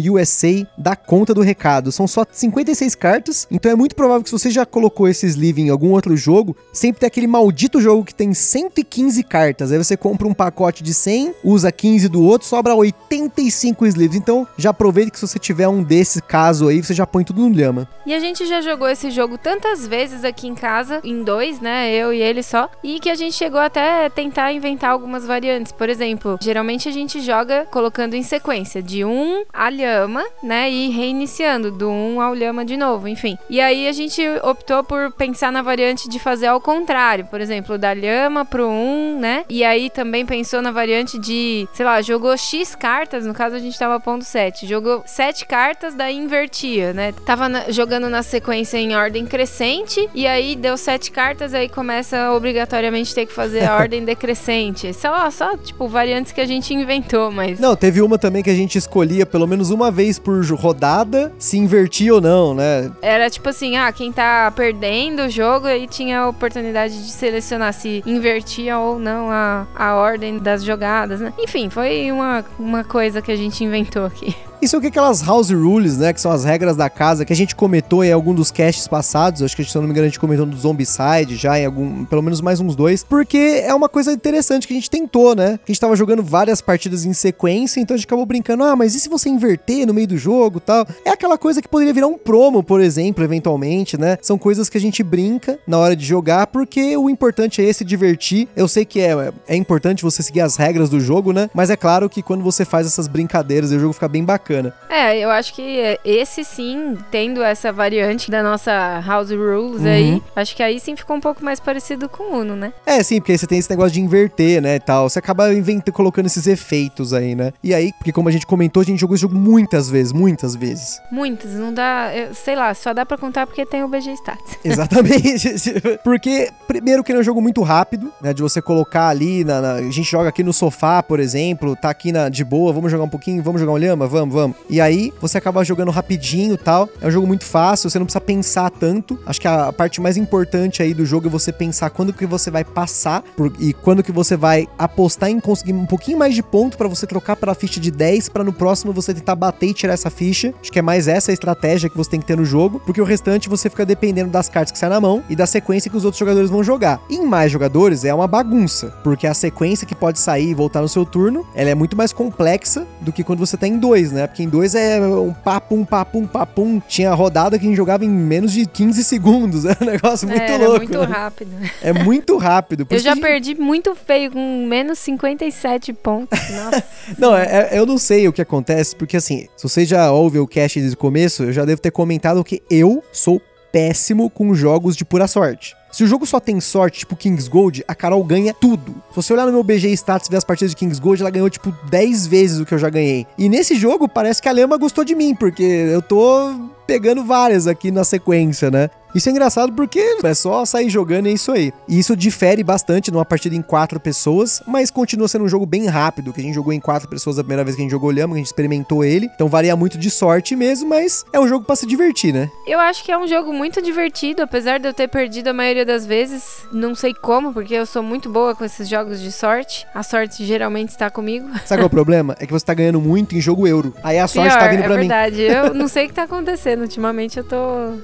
Dá 0.77 0.95
conta 0.95 1.33
do 1.33 1.41
recado. 1.41 1.91
São 1.91 2.07
só 2.07 2.25
56 2.29 2.95
cartas, 2.95 3.47
então 3.49 3.71
é 3.71 3.75
muito 3.75 3.95
provável 3.95 4.23
que 4.23 4.29
se 4.29 4.37
você 4.37 4.51
já 4.51 4.65
colocou 4.65 5.07
esses 5.07 5.35
livros 5.35 5.65
em 5.65 5.69
algum 5.69 5.91
outro 5.91 6.15
jogo, 6.15 6.55
sempre 6.71 6.99
tem 6.99 7.07
aquele 7.07 7.27
maldito 7.27 7.81
jogo 7.81 8.03
que 8.03 8.13
tem 8.13 8.33
115 8.33 9.23
cartas. 9.23 9.71
Aí 9.71 9.77
você 9.77 9.97
compra 9.97 10.27
um 10.27 10.33
pacote 10.33 10.83
de 10.83 10.93
100, 10.93 11.33
usa 11.43 11.71
15 11.71 12.09
do 12.09 12.21
outro, 12.21 12.47
sobra 12.47 12.75
85 12.75 13.85
sleeves. 13.87 14.17
Então 14.17 14.47
já 14.57 14.69
aproveita 14.69 15.11
que 15.11 15.19
se 15.19 15.27
você 15.27 15.39
tiver 15.39 15.67
um 15.67 15.83
desse 15.83 16.21
caso 16.21 16.67
aí, 16.67 16.83
você 16.83 16.93
já 16.93 17.07
põe 17.07 17.23
tudo 17.23 17.41
no 17.41 17.55
lhama. 17.55 17.87
E 18.05 18.13
a 18.13 18.19
gente 18.19 18.45
já 18.45 18.61
jogou 18.61 18.87
esse 18.87 19.09
jogo 19.09 19.37
tantas 19.37 19.87
vezes 19.87 20.23
aqui 20.23 20.47
em 20.47 20.55
casa, 20.55 21.01
em 21.03 21.23
dois, 21.23 21.59
né? 21.59 21.91
Eu 21.91 22.13
e 22.13 22.21
ele 22.21 22.43
só. 22.43 22.69
E 22.83 22.99
que 22.99 23.09
a 23.09 23.15
gente 23.15 23.35
chegou 23.35 23.59
até 23.59 24.09
tentar 24.09 24.53
inventar 24.53 24.91
algumas 24.91 25.25
variantes. 25.25 25.71
Por 25.71 25.89
exemplo, 25.89 26.37
geralmente 26.41 26.87
a 26.87 26.91
gente 26.91 27.21
joga 27.21 27.65
colocando 27.71 28.13
em 28.13 28.23
sequência 28.23 28.81
de 28.81 29.03
um 29.03 29.43
a 29.53 29.69
lhama, 29.69 30.23
né? 30.43 30.69
E 30.69 30.89
reiniciando 30.89 31.71
do 31.71 31.89
um 31.89 32.21
ao 32.21 32.33
lhama 32.33 32.63
de 32.65 32.77
novo, 32.77 33.07
enfim. 33.07 33.37
E 33.49 33.59
aí 33.61 33.87
a 33.87 33.91
gente 33.91 34.21
optou 34.43 34.83
por 34.83 35.11
pensar 35.11 35.51
na 35.51 35.61
variante 35.61 36.07
de 36.09 36.19
fazer 36.19 36.47
ao 36.47 36.59
contrário. 36.61 37.25
Por 37.25 37.41
exemplo, 37.41 37.77
da 37.77 37.93
lhama 37.93 38.45
pro 38.45 38.67
um, 38.67 39.19
né? 39.19 39.43
E 39.49 39.63
aí 39.63 39.89
também 39.89 40.25
pensou 40.25 40.61
na 40.61 40.71
variante 40.71 41.17
de, 41.19 41.67
sei 41.73 41.85
lá, 41.85 42.01
jogou 42.01 42.35
X 42.37 42.75
cartas, 42.75 43.25
no 43.25 43.33
caso 43.33 43.55
a 43.55 43.59
gente 43.59 43.77
tava 43.77 43.99
pondo 43.99 44.23
7. 44.23 44.65
Jogou 44.67 45.03
7 45.05 45.45
cartas, 45.45 45.93
daí 45.95 46.15
invertia, 46.15 46.93
né? 46.93 47.13
Tava 47.25 47.47
na- 47.49 47.69
jogando 47.71 48.09
na 48.09 48.23
sequência 48.23 48.77
em 48.77 48.95
ordem 48.95 49.25
crescente, 49.25 50.07
e 50.13 50.27
aí 50.27 50.55
deu 50.55 50.77
7 50.77 51.11
cartas, 51.11 51.53
aí 51.53 51.69
começa 51.69 52.31
obrigatoriamente 52.33 53.13
ter 53.13 53.25
que 53.25 53.33
fazer 53.33 53.65
a 53.65 53.75
ordem 53.77 54.03
decrescente. 54.03 54.93
Só, 54.93 55.29
só, 55.31 55.55
tipo, 55.57 55.87
variantes 55.87 56.31
que 56.31 56.41
a 56.41 56.45
gente 56.45 56.73
inventou, 56.73 57.31
mas. 57.31 57.59
Não, 57.59 57.75
teve 57.75 58.01
uma 58.01 58.17
também 58.17 58.43
que 58.43 58.49
a 58.49 58.55
gente 58.55 58.77
escolhia 58.77 59.25
pelo 59.25 59.47
menos 59.47 59.69
uma 59.69 59.89
vez 59.91 60.16
por 60.19 60.43
rodada, 60.53 61.33
se 61.37 61.57
invertia 61.57 62.13
ou 62.13 62.21
não, 62.21 62.53
né? 62.53 62.91
Era 63.01 63.29
tipo 63.29 63.49
assim, 63.49 63.77
ah, 63.77 63.91
quem 63.91 64.11
tá 64.11 64.51
perdendo 64.55 65.23
o 65.23 65.29
jogo 65.29 65.67
aí 65.67 65.87
tinha 65.87 66.19
a 66.19 66.29
oportunidade 66.29 66.93
de 67.05 67.11
selecionar 67.11 67.73
se 67.73 68.03
invertia 68.05 68.77
ou 68.79 68.99
não 68.99 69.29
a, 69.29 69.67
a 69.75 69.95
ordem 69.95 70.37
das 70.37 70.63
jogadas, 70.63 71.19
né? 71.19 71.33
Enfim, 71.37 71.69
foi 71.69 72.11
uma, 72.11 72.43
uma 72.59 72.83
coisa 72.83 73.21
que 73.21 73.31
a 73.31 73.35
gente 73.35 73.63
inventou 73.63 74.05
aqui. 74.05 74.35
Isso 74.59 74.75
é 74.75 74.79
o 74.79 74.81
que 74.81 74.87
aquelas 74.87 75.21
house 75.21 75.51
rules, 75.51 75.99
né? 75.99 76.11
Que 76.11 76.19
são 76.19 76.31
as 76.31 76.43
regras 76.43 76.75
da 76.75 76.89
casa 76.89 77.23
que 77.23 77.31
a 77.31 77.35
gente 77.35 77.55
comentou 77.55 78.03
em 78.03 78.11
algum 78.11 78.33
dos 78.33 78.49
casts 78.49 78.87
passados. 78.87 79.43
Acho 79.43 79.55
que, 79.55 79.63
se 79.63 79.77
eu 79.77 79.81
não 79.81 79.87
me 79.87 79.91
engano, 79.91 80.05
a 80.05 80.09
gente 80.09 80.19
comentou 80.19 80.47
no 80.47 80.57
Zombicide 80.57 81.35
já 81.35 81.59
em 81.59 81.65
algum, 81.67 82.03
pelo 82.05 82.23
menos 82.23 82.41
mais 82.41 82.59
uns 82.59 82.75
dois. 82.75 83.03
Porque 83.03 83.61
é 83.63 83.71
uma 83.75 83.87
coisa 83.87 84.11
interessante 84.11 84.65
que 84.67 84.73
a 84.73 84.75
gente 84.75 84.89
tentou, 84.89 85.35
né? 85.35 85.59
A 85.63 85.71
gente 85.71 85.79
tava 85.79 85.95
jogando 85.95 86.23
várias 86.23 86.59
partidas 86.59 87.05
em 87.05 87.13
sequência, 87.13 87.79
então 87.79 87.93
a 87.93 87.97
gente 87.97 88.07
acabou 88.07 88.25
brincando. 88.25 88.63
Ah, 88.63 88.75
mas 88.75 88.95
e 88.95 88.99
se 88.99 89.07
você 89.07 89.29
inverter 89.29 89.85
no 89.85 89.93
meio 89.93 90.07
do 90.07 90.17
jogo 90.17 90.59
tal? 90.59 90.87
É 91.05 91.11
aquela 91.11 91.37
coisa 91.37 91.61
que 91.61 91.67
poderia 91.67 91.93
virar 91.93 92.07
um 92.07 92.17
promo, 92.17 92.63
por 92.63 92.81
exemplo, 92.81 93.23
eventualmente, 93.23 93.95
né? 93.95 94.17
São 94.23 94.39
coisas 94.39 94.69
que 94.69 94.77
a 94.77 94.81
gente 94.81 95.03
brinca 95.03 95.59
na 95.67 95.77
hora 95.77 95.95
de 95.95 96.03
jogar, 96.03 96.47
porque 96.47 96.97
o 96.97 97.11
importante 97.11 97.61
é 97.61 97.65
esse 97.65 97.85
divertir. 97.85 98.47
Eu 98.55 98.67
sei 98.67 98.85
que 98.85 99.01
é, 99.01 99.31
é 99.47 99.55
importante 99.55 100.01
você 100.01 100.23
seguir 100.23 100.41
as 100.41 100.55
regras 100.55 100.89
do 100.89 100.99
jogo, 100.99 101.31
né? 101.31 101.47
Mas 101.53 101.69
é 101.69 101.75
claro 101.75 102.09
que 102.09 102.23
quando 102.23 102.43
você 102.43 102.65
faz 102.65 102.87
essas 102.87 103.07
brincadeiras, 103.07 103.69
o 103.71 103.79
jogo 103.79 103.93
fica 103.93 104.07
bem 104.07 104.23
bacana 104.23 104.46
bacana. 104.47 104.73
É, 104.89 105.19
eu 105.19 105.29
acho 105.29 105.53
que 105.53 105.99
esse 106.05 106.43
sim, 106.43 106.97
tendo 107.11 107.43
essa 107.43 107.71
variante 107.71 108.31
da 108.31 108.41
nossa 108.41 109.01
House 109.05 109.29
Rules 109.29 109.81
uhum. 109.81 109.87
aí, 109.87 110.23
acho 110.35 110.55
que 110.55 110.63
aí 110.63 110.79
sim 110.79 110.95
ficou 110.95 111.17
um 111.17 111.19
pouco 111.19 111.43
mais 111.43 111.59
parecido 111.59 112.07
com 112.07 112.23
o 112.23 112.39
Uno, 112.39 112.55
né? 112.55 112.71
É, 112.85 113.03
sim, 113.03 113.19
porque 113.19 113.33
aí 113.33 113.37
você 113.37 113.45
tem 113.45 113.59
esse 113.59 113.69
negócio 113.69 113.91
de 113.91 114.01
inverter, 114.01 114.61
né, 114.61 114.75
e 114.75 114.79
tal. 114.79 115.09
Você 115.09 115.19
acaba 115.19 115.53
inventando, 115.53 115.93
colocando 115.93 116.27
esses 116.27 116.47
efeitos 116.47 117.13
aí, 117.13 117.35
né? 117.35 117.51
E 117.63 117.73
aí, 117.73 117.91
porque 117.93 118.11
como 118.11 118.29
a 118.29 118.31
gente 118.31 118.45
comentou, 118.45 118.81
a 118.81 118.85
gente 118.85 118.99
jogou 118.99 119.15
esse 119.15 119.23
jogo 119.23 119.35
muitas 119.35 119.89
vezes, 119.89 120.13
muitas 120.13 120.55
vezes. 120.55 121.01
Muitas, 121.11 121.53
não 121.53 121.73
dá, 121.73 122.11
eu, 122.15 122.33
sei 122.33 122.55
lá, 122.55 122.73
só 122.73 122.93
dá 122.93 123.05
para 123.05 123.17
contar 123.17 123.45
porque 123.45 123.65
tem 123.65 123.83
o 123.83 123.87
BG 123.87 124.13
Stats. 124.13 124.57
Exatamente. 124.63 125.55
porque, 126.03 126.49
primeiro 126.67 127.03
que 127.03 127.11
ele 127.11 127.19
é 127.19 127.21
um 127.21 127.25
jogo 127.25 127.41
muito 127.41 127.61
rápido, 127.61 128.11
né, 128.21 128.33
de 128.33 128.41
você 128.41 128.61
colocar 128.61 129.09
ali, 129.09 129.43
na, 129.43 129.61
na, 129.61 129.73
a 129.73 129.81
gente 129.81 130.03
joga 130.03 130.29
aqui 130.29 130.43
no 130.43 130.53
sofá, 130.53 131.03
por 131.03 131.19
exemplo, 131.19 131.75
tá 131.75 131.89
aqui 131.89 132.11
na, 132.11 132.29
de 132.29 132.43
boa, 132.43 132.71
vamos 132.71 132.91
jogar 132.91 133.03
um 133.03 133.09
pouquinho, 133.09 133.41
vamos 133.43 133.59
jogar 133.59 133.73
um 133.73 133.77
lhama, 133.77 134.07
vamos, 134.07 134.33
vamos. 134.37 134.57
E 134.69 134.79
aí 134.79 135.11
você 135.19 135.37
acaba 135.37 135.63
jogando 135.63 135.91
rapidinho 135.91 136.53
e 136.53 136.57
tal. 136.57 136.87
É 137.01 137.07
um 137.07 137.11
jogo 137.11 137.25
muito 137.25 137.43
fácil, 137.43 137.89
você 137.89 137.97
não 137.97 138.05
precisa 138.05 138.21
pensar 138.21 138.69
tanto. 138.69 139.19
Acho 139.25 139.41
que 139.41 139.47
a 139.47 139.73
parte 139.73 139.99
mais 139.99 140.15
importante 140.17 140.83
aí 140.83 140.93
do 140.93 141.05
jogo 141.05 141.27
é 141.27 141.29
você 141.29 141.51
pensar 141.51 141.89
quando 141.89 142.13
que 142.13 142.25
você 142.25 142.51
vai 142.51 142.63
passar 142.63 143.23
por, 143.35 143.51
e 143.59 143.73
quando 143.73 144.03
que 144.03 144.11
você 144.11 144.37
vai 144.37 144.67
apostar 144.77 145.29
em 145.29 145.39
conseguir 145.39 145.73
um 145.73 145.85
pouquinho 145.85 146.19
mais 146.19 146.35
de 146.35 146.43
ponto 146.43 146.77
para 146.77 146.87
você 146.87 147.07
trocar 147.07 147.35
para 147.35 147.51
a 147.51 147.55
ficha 147.55 147.79
de 147.79 147.89
10 147.89 148.29
para 148.29 148.43
no 148.43 148.53
próximo 148.53 148.93
você 148.93 149.13
tentar 149.13 149.35
bater 149.35 149.69
e 149.69 149.73
tirar 149.73 149.93
essa 149.93 150.09
ficha. 150.09 150.53
Acho 150.61 150.71
que 150.71 150.79
é 150.79 150.81
mais 150.81 151.07
essa 151.07 151.31
a 151.31 151.33
estratégia 151.33 151.89
que 151.89 151.97
você 151.97 152.11
tem 152.11 152.19
que 152.19 152.27
ter 152.27 152.37
no 152.37 152.45
jogo, 152.45 152.79
porque 152.85 153.01
o 153.01 153.05
restante 153.05 153.49
você 153.49 153.69
fica 153.69 153.85
dependendo 153.85 154.29
das 154.29 154.49
cartas 154.49 154.71
que 154.71 154.77
sai 154.77 154.89
na 154.89 155.01
mão 155.01 155.23
e 155.29 155.35
da 155.35 155.47
sequência 155.47 155.89
que 155.89 155.97
os 155.97 156.05
outros 156.05 156.19
jogadores 156.19 156.49
vão 156.49 156.63
jogar. 156.63 157.01
Em 157.09 157.25
mais 157.25 157.51
jogadores 157.51 158.05
é 158.05 158.13
uma 158.13 158.27
bagunça, 158.27 158.93
porque 159.03 159.25
a 159.25 159.33
sequência 159.33 159.87
que 159.87 159.95
pode 159.95 160.19
sair 160.19 160.49
e 160.49 160.53
voltar 160.53 160.81
no 160.81 160.89
seu 160.89 161.05
turno, 161.05 161.45
ela 161.55 161.69
é 161.69 161.75
muito 161.75 161.97
mais 161.97 162.13
complexa 162.13 162.85
do 163.01 163.11
que 163.11 163.23
quando 163.23 163.39
você 163.39 163.57
tá 163.57 163.67
em 163.67 163.77
dois, 163.77 164.11
né? 164.11 164.26
Porque 164.27 164.43
em 164.43 164.49
dois 164.49 164.75
é 164.75 164.99
um 164.99 165.33
papum, 165.33 165.83
papum, 165.83 166.27
papum. 166.27 166.81
Tinha 166.87 167.13
rodada 167.13 167.57
que 167.57 167.65
a 167.65 167.67
gente 167.67 167.77
jogava 167.77 168.05
em 168.05 168.09
menos 168.09 168.51
de 168.51 168.65
15 168.65 169.03
segundos. 169.03 169.65
É 169.77 169.83
um 169.83 169.85
negócio 169.85 170.27
muito 170.27 170.41
é, 170.41 170.57
louco. 170.57 170.75
É 170.75 170.79
muito 170.79 170.99
né? 170.99 171.05
rápido. 171.05 171.51
É 171.81 171.93
muito 171.93 172.37
rápido. 172.37 172.87
eu 172.89 172.99
já 172.99 173.13
gente... 173.13 173.21
perdi 173.21 173.55
muito 173.55 173.93
feio 173.95 174.31
com 174.31 174.65
menos 174.65 174.97
57 174.99 175.93
pontos. 175.93 176.39
Nossa. 176.49 176.83
não, 177.17 177.35
é, 177.35 177.69
é, 177.71 177.79
eu 177.79 177.85
não 177.85 177.97
sei 177.97 178.27
o 178.27 178.33
que 178.33 178.41
acontece, 178.41 178.95
porque 178.95 179.17
assim, 179.17 179.47
se 179.55 179.63
você 179.63 179.85
já 179.85 180.11
ouve 180.11 180.39
o 180.39 180.47
cast 180.47 180.79
desde 180.79 180.95
o 180.95 180.97
começo, 180.97 181.43
eu 181.43 181.53
já 181.53 181.65
devo 181.65 181.81
ter 181.81 181.91
comentado 181.91 182.43
que 182.43 182.63
eu 182.69 183.03
sou 183.11 183.41
péssimo 183.71 184.29
com 184.29 184.55
jogos 184.55 184.95
de 184.95 185.05
pura 185.05 185.27
sorte. 185.27 185.75
Se 185.97 186.03
o 186.03 186.07
jogo 186.07 186.27
só 186.27 186.39
tem 186.39 186.61
sorte, 186.61 186.99
tipo 186.99 187.15
Kings 187.15 187.49
Gold, 187.49 187.83
a 187.87 187.95
Carol 187.95 188.23
ganha 188.23 188.53
tudo. 188.53 188.93
Se 189.09 189.15
você 189.15 189.33
olhar 189.33 189.47
no 189.47 189.51
meu 189.51 189.63
BG 189.63 189.91
Stats 189.93 190.27
e 190.27 190.29
ver 190.29 190.37
as 190.37 190.43
partidas 190.43 190.69
de 190.69 190.77
Kings 190.77 191.01
Gold, 191.01 191.23
ela 191.23 191.31
ganhou 191.31 191.49
tipo 191.49 191.73
10 191.89 192.27
vezes 192.27 192.59
o 192.59 192.67
que 192.67 192.75
eu 192.75 192.77
já 192.77 192.87
ganhei. 192.87 193.25
E 193.35 193.49
nesse 193.49 193.73
jogo 193.73 194.07
parece 194.07 194.39
que 194.39 194.47
a 194.47 194.51
Lema 194.51 194.77
gostou 194.77 195.03
de 195.03 195.15
mim, 195.15 195.33
porque 195.33 195.63
eu 195.63 195.99
tô 195.99 196.53
pegando 196.87 197.23
várias 197.23 197.67
aqui 197.67 197.91
na 197.91 198.05
sequência, 198.05 198.71
né? 198.71 198.89
Isso 199.15 199.29
é 199.29 199.31
engraçado 199.31 199.73
porque 199.73 200.17
é 200.23 200.33
só 200.33 200.63
sair 200.65 200.89
jogando 200.89 201.27
e 201.27 201.31
é 201.31 201.33
isso 201.33 201.51
aí. 201.51 201.73
E 201.87 201.97
isso 201.97 202.15
difere 202.15 202.63
bastante 202.63 203.11
numa 203.11 203.25
partida 203.25 203.55
em 203.55 203.61
quatro 203.61 203.99
pessoas, 203.99 204.61
mas 204.67 204.91
continua 204.91 205.27
sendo 205.27 205.45
um 205.45 205.47
jogo 205.47 205.65
bem 205.65 205.87
rápido, 205.87 206.33
que 206.33 206.39
a 206.39 206.43
gente 206.43 206.53
jogou 206.53 206.73
em 206.73 206.79
quatro 206.79 207.09
pessoas 207.09 207.39
a 207.39 207.43
primeira 207.43 207.63
vez 207.63 207.75
que 207.75 207.81
a 207.81 207.83
gente 207.83 207.91
jogou 207.91 208.11
Lhama, 208.11 208.33
que 208.33 208.35
a 208.35 208.37
gente 208.37 208.47
experimentou 208.47 209.03
ele. 209.03 209.29
Então 209.33 209.47
varia 209.47 209.75
muito 209.75 209.97
de 209.97 210.11
sorte 210.11 210.55
mesmo, 210.55 210.89
mas 210.89 211.25
é 211.33 211.39
um 211.39 211.47
jogo 211.47 211.65
para 211.65 211.75
se 211.75 211.87
divertir, 211.87 212.33
né? 212.33 212.49
Eu 212.67 212.79
acho 212.79 213.03
que 213.03 213.11
é 213.11 213.17
um 213.17 213.27
jogo 213.27 213.51
muito 213.51 213.81
divertido, 213.81 214.43
apesar 214.43 214.77
de 214.77 214.87
eu 214.87 214.93
ter 214.93 215.07
perdido 215.07 215.47
a 215.47 215.53
maioria 215.53 215.85
das 215.85 216.05
vezes. 216.05 216.67
Não 216.71 216.93
sei 216.93 217.13
como, 217.13 217.53
porque 217.53 217.73
eu 217.73 217.85
sou 217.85 218.03
muito 218.03 218.29
boa 218.29 218.53
com 218.53 218.65
esses 218.65 218.87
jogos 218.87 219.19
de 219.19 219.31
sorte. 219.31 219.87
A 219.95 220.03
sorte 220.03 220.45
geralmente 220.45 220.89
está 220.89 221.09
comigo. 221.09 221.47
Sabe 221.65 221.79
qual 221.79 221.83
é 221.83 221.85
o 221.85 221.89
problema? 221.89 222.35
É 222.39 222.45
que 222.45 222.53
você 222.53 222.65
tá 222.65 222.73
ganhando 222.73 223.01
muito 223.01 223.35
em 223.35 223.41
jogo 223.41 223.65
euro. 223.67 223.93
Aí 224.03 224.19
a 224.19 224.27
sorte 224.27 224.51
tá 224.51 224.59
Pior, 224.59 224.69
tá 224.69 224.75
vindo 224.75 224.83
pra 224.83 224.93
é 224.93 224.97
mim. 224.97 225.05
É 225.05 225.07
verdade. 225.07 225.41
Eu 225.41 225.73
não 225.73 225.87
sei 225.87 226.05
o 226.05 226.07
que 226.09 226.13
tá 226.13 226.23
acontecendo. 226.23 226.76
Ultimamente 226.81 227.37
eu 227.37 227.43
tô, 227.43 227.57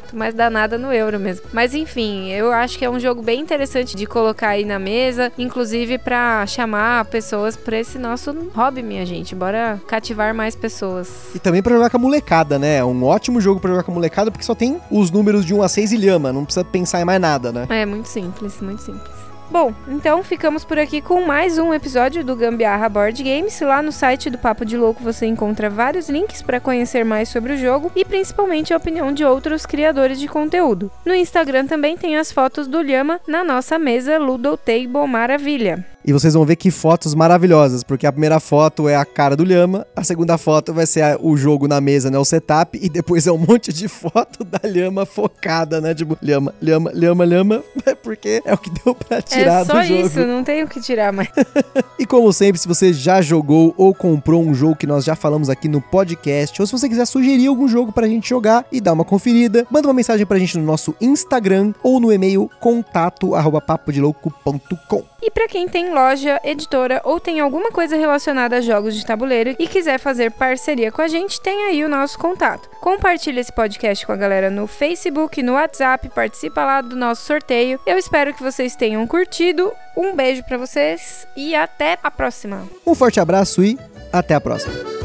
tô 0.10 0.18
mais 0.18 0.34
danada 0.34 0.78
no 0.78 0.92
euro 0.92 1.20
mesmo. 1.20 1.46
Mas 1.52 1.74
enfim, 1.74 2.30
eu 2.32 2.52
acho 2.52 2.78
que 2.78 2.86
é 2.86 2.90
um 2.90 3.00
jogo 3.00 3.22
bem 3.22 3.40
interessante 3.40 3.96
de 3.96 4.06
colocar 4.06 4.50
aí 4.50 4.66
na 4.66 4.80
mesa, 4.80 5.32
inclusive 5.38 5.98
para 5.98 6.46
chamar 6.46 7.06
pessoas 7.06 7.56
para 7.56 7.78
esse 7.78 7.98
nosso 7.98 8.52
hobby, 8.54 8.82
minha 8.82 9.06
gente. 9.06 9.36
Bora 9.36 9.80
cativar 9.88 10.34
mais 10.34 10.56
pessoas. 10.56 11.10
E 11.36 11.40
também 11.40 11.62
para 11.62 11.76
jogar 11.76 11.90
com 11.90 11.98
a 11.98 12.00
molecada, 12.00 12.60
né? 12.60 12.78
É 12.78 12.86
um 12.86 13.04
ótimo 13.04 13.40
jogo 13.40 13.60
para 13.60 13.72
jogar 13.72 13.84
com 13.84 13.92
a 13.92 13.96
molecada 13.96 14.32
porque 14.32 14.46
só 14.46 14.56
tem 14.56 14.80
os 14.92 15.12
números 15.12 15.46
de 15.46 15.54
1 15.54 15.62
a 15.62 15.68
6 15.68 15.92
e 15.92 15.98
lhama, 15.98 16.34
não 16.34 16.46
precisa 16.46 16.64
pensar 16.64 17.02
em 17.02 17.06
mais 17.06 17.22
nada, 17.22 17.52
né? 17.52 17.68
É 17.70 17.86
muito 17.86 18.08
simples, 18.08 18.60
muito 18.62 18.82
simples. 18.82 19.23
Bom, 19.54 19.72
então 19.88 20.24
ficamos 20.24 20.66
por 20.66 20.80
aqui 20.80 21.00
com 21.00 21.28
mais 21.28 21.60
um 21.60 21.72
episódio 21.76 22.24
do 22.24 22.36
Gambiarra 22.36 22.90
Board 22.90 23.22
Games. 23.22 23.62
Lá 23.62 23.84
no 23.84 23.92
site 23.92 24.28
do 24.32 24.40
Papo 24.40 24.66
de 24.66 24.76
Louco 24.76 25.04
você 25.04 25.28
encontra 25.28 25.70
vários 25.70 26.10
links 26.10 26.42
para 26.42 26.60
conhecer 26.60 27.06
mais 27.06 27.30
sobre 27.30 27.54
o 27.54 27.58
jogo 27.58 27.92
e 27.96 28.04
principalmente 28.04 28.74
a 28.74 28.78
opinião 28.78 29.14
de 29.14 29.24
outros 29.24 29.64
criadores 29.68 30.20
de 30.20 30.28
conteúdo. 30.28 30.90
No 31.06 31.14
Instagram 31.14 31.68
também 31.68 31.96
tem 31.96 32.18
as 32.18 32.32
fotos 32.32 32.66
do 32.66 32.82
Lhama 32.82 33.22
na 33.28 33.44
nossa 33.44 33.78
mesa 33.78 34.18
Ludo 34.18 34.58
Table 34.58 35.08
Maravilha. 35.08 35.86
E 36.06 36.12
vocês 36.12 36.34
vão 36.34 36.46
ver 36.46 36.58
que 36.58 36.70
fotos 36.70 37.16
maravilhosas, 37.16 37.84
porque 37.84 38.06
a 38.06 38.12
primeira 38.12 38.40
foto 38.40 38.90
é 38.90 38.96
a 38.96 39.06
cara 39.06 39.36
do 39.36 39.44
Lhama, 39.44 39.88
a 39.96 40.04
segunda 40.04 40.38
foto 40.38 40.74
vai 40.74 40.86
ser 40.86 41.18
o 41.22 41.38
jogo 41.38 41.68
na 41.68 41.80
mesa, 41.80 42.12
né, 42.12 42.18
o 42.18 42.26
setup, 42.26 42.78
e 42.82 42.90
depois 42.90 43.26
é 43.26 43.32
um 43.32 43.38
monte 43.38 43.72
de 43.72 43.88
foto 43.88 44.44
da 44.44 44.60
Lhama 44.68 45.06
focada, 45.06 45.80
né, 45.80 45.94
tipo, 45.94 46.18
Lhama, 46.22 46.54
Lhama, 46.62 46.92
Lhama, 46.94 47.26
Lhama, 47.26 47.64
porque 48.04 48.42
é 48.44 48.54
o 48.54 48.58
que 48.58 48.70
deu 48.70 48.94
pra 48.94 49.22
tirar 49.22 49.62
é 49.62 49.64
do 49.64 49.68
jogo. 49.68 49.80
É 49.80 49.88
só 49.88 49.94
isso, 49.94 50.20
não 50.28 50.44
tem 50.44 50.64
o 50.64 50.68
que 50.68 50.82
tirar 50.82 51.14
mais. 51.14 51.30
e 51.98 52.06
como 52.06 52.34
sempre, 52.34 52.60
se 52.60 52.68
você 52.68 52.92
já 52.92 53.22
jogou 53.22 53.74
ou 53.78 53.94
comprou 53.94 54.44
um 54.44 54.54
jogo 54.54 54.76
que 54.76 54.88
nós 54.88 55.06
já 55.06 55.16
falamos 55.16 55.50
aqui 55.50 55.70
no 55.70 55.82
podcast, 55.82 56.62
ou 56.62 56.66
se 56.66 56.72
você 56.74 56.90
quiser 56.90 57.06
sugerir 57.06 57.48
algum 57.48 57.68
jogo 57.68 57.94
pra 57.94 58.08
gente 58.08 58.28
jogar 58.28 58.66
e 58.72 58.82
dar 58.82 58.92
uma 58.92 59.06
conferida, 59.06 59.66
manda 59.70 59.88
uma 59.88 59.94
mensagem 59.94 60.26
pra 60.26 60.38
gente 60.38 60.58
no 60.58 60.66
nosso 60.66 60.94
Instagram 61.00 61.74
ou 61.82 62.00
no 62.00 62.12
e-mail 62.12 62.50
contato 62.60 63.36
arroba 63.36 63.62
papodelouco.com. 63.62 65.04
E 65.22 65.32
para 65.32 65.48
quem 65.48 65.70
tem 65.70 65.93
loja, 65.94 66.40
editora 66.44 67.02
ou 67.04 67.20
tem 67.20 67.40
alguma 67.40 67.72
coisa 67.72 67.96
relacionada 67.96 68.58
a 68.58 68.62
jogos 68.62 68.96
de 68.96 69.06
tabuleiro 69.06 69.56
e 69.58 69.68
quiser 69.68 70.00
fazer 70.00 70.32
parceria 70.32 70.92
com 70.92 71.02
a 71.02 71.08
gente, 71.08 71.40
tem 71.40 71.68
aí 71.68 71.84
o 71.86 71.90
nosso 71.90 72.18
contato. 72.18 72.70
Compartilhe 72.82 73.40
esse 73.40 73.52
podcast 73.52 74.06
com 74.06 74.12
a 74.12 74.18
galera 74.18 74.50
no 74.50 74.68
Facebook, 74.68 75.42
no 75.42 75.54
WhatsApp, 75.54 76.10
participa 76.10 76.66
lá 76.66 76.82
do 76.82 76.96
nosso 76.96 77.26
sorteio. 77.26 77.80
Eu 77.86 77.98
espero 77.98 78.34
que 78.34 78.44
vocês 78.44 78.76
tenham 78.76 79.06
curtido. 79.08 79.72
Um 79.96 80.16
beijo 80.16 80.44
para 80.44 80.58
vocês 80.58 81.28
e 81.38 81.56
até 81.56 81.98
a 82.04 82.10
próxima. 82.10 82.68
Um 82.86 82.96
forte 82.96 83.20
abraço 83.20 83.64
e 83.64 83.78
até 84.12 84.34
a 84.34 84.42
próxima. 84.42 85.03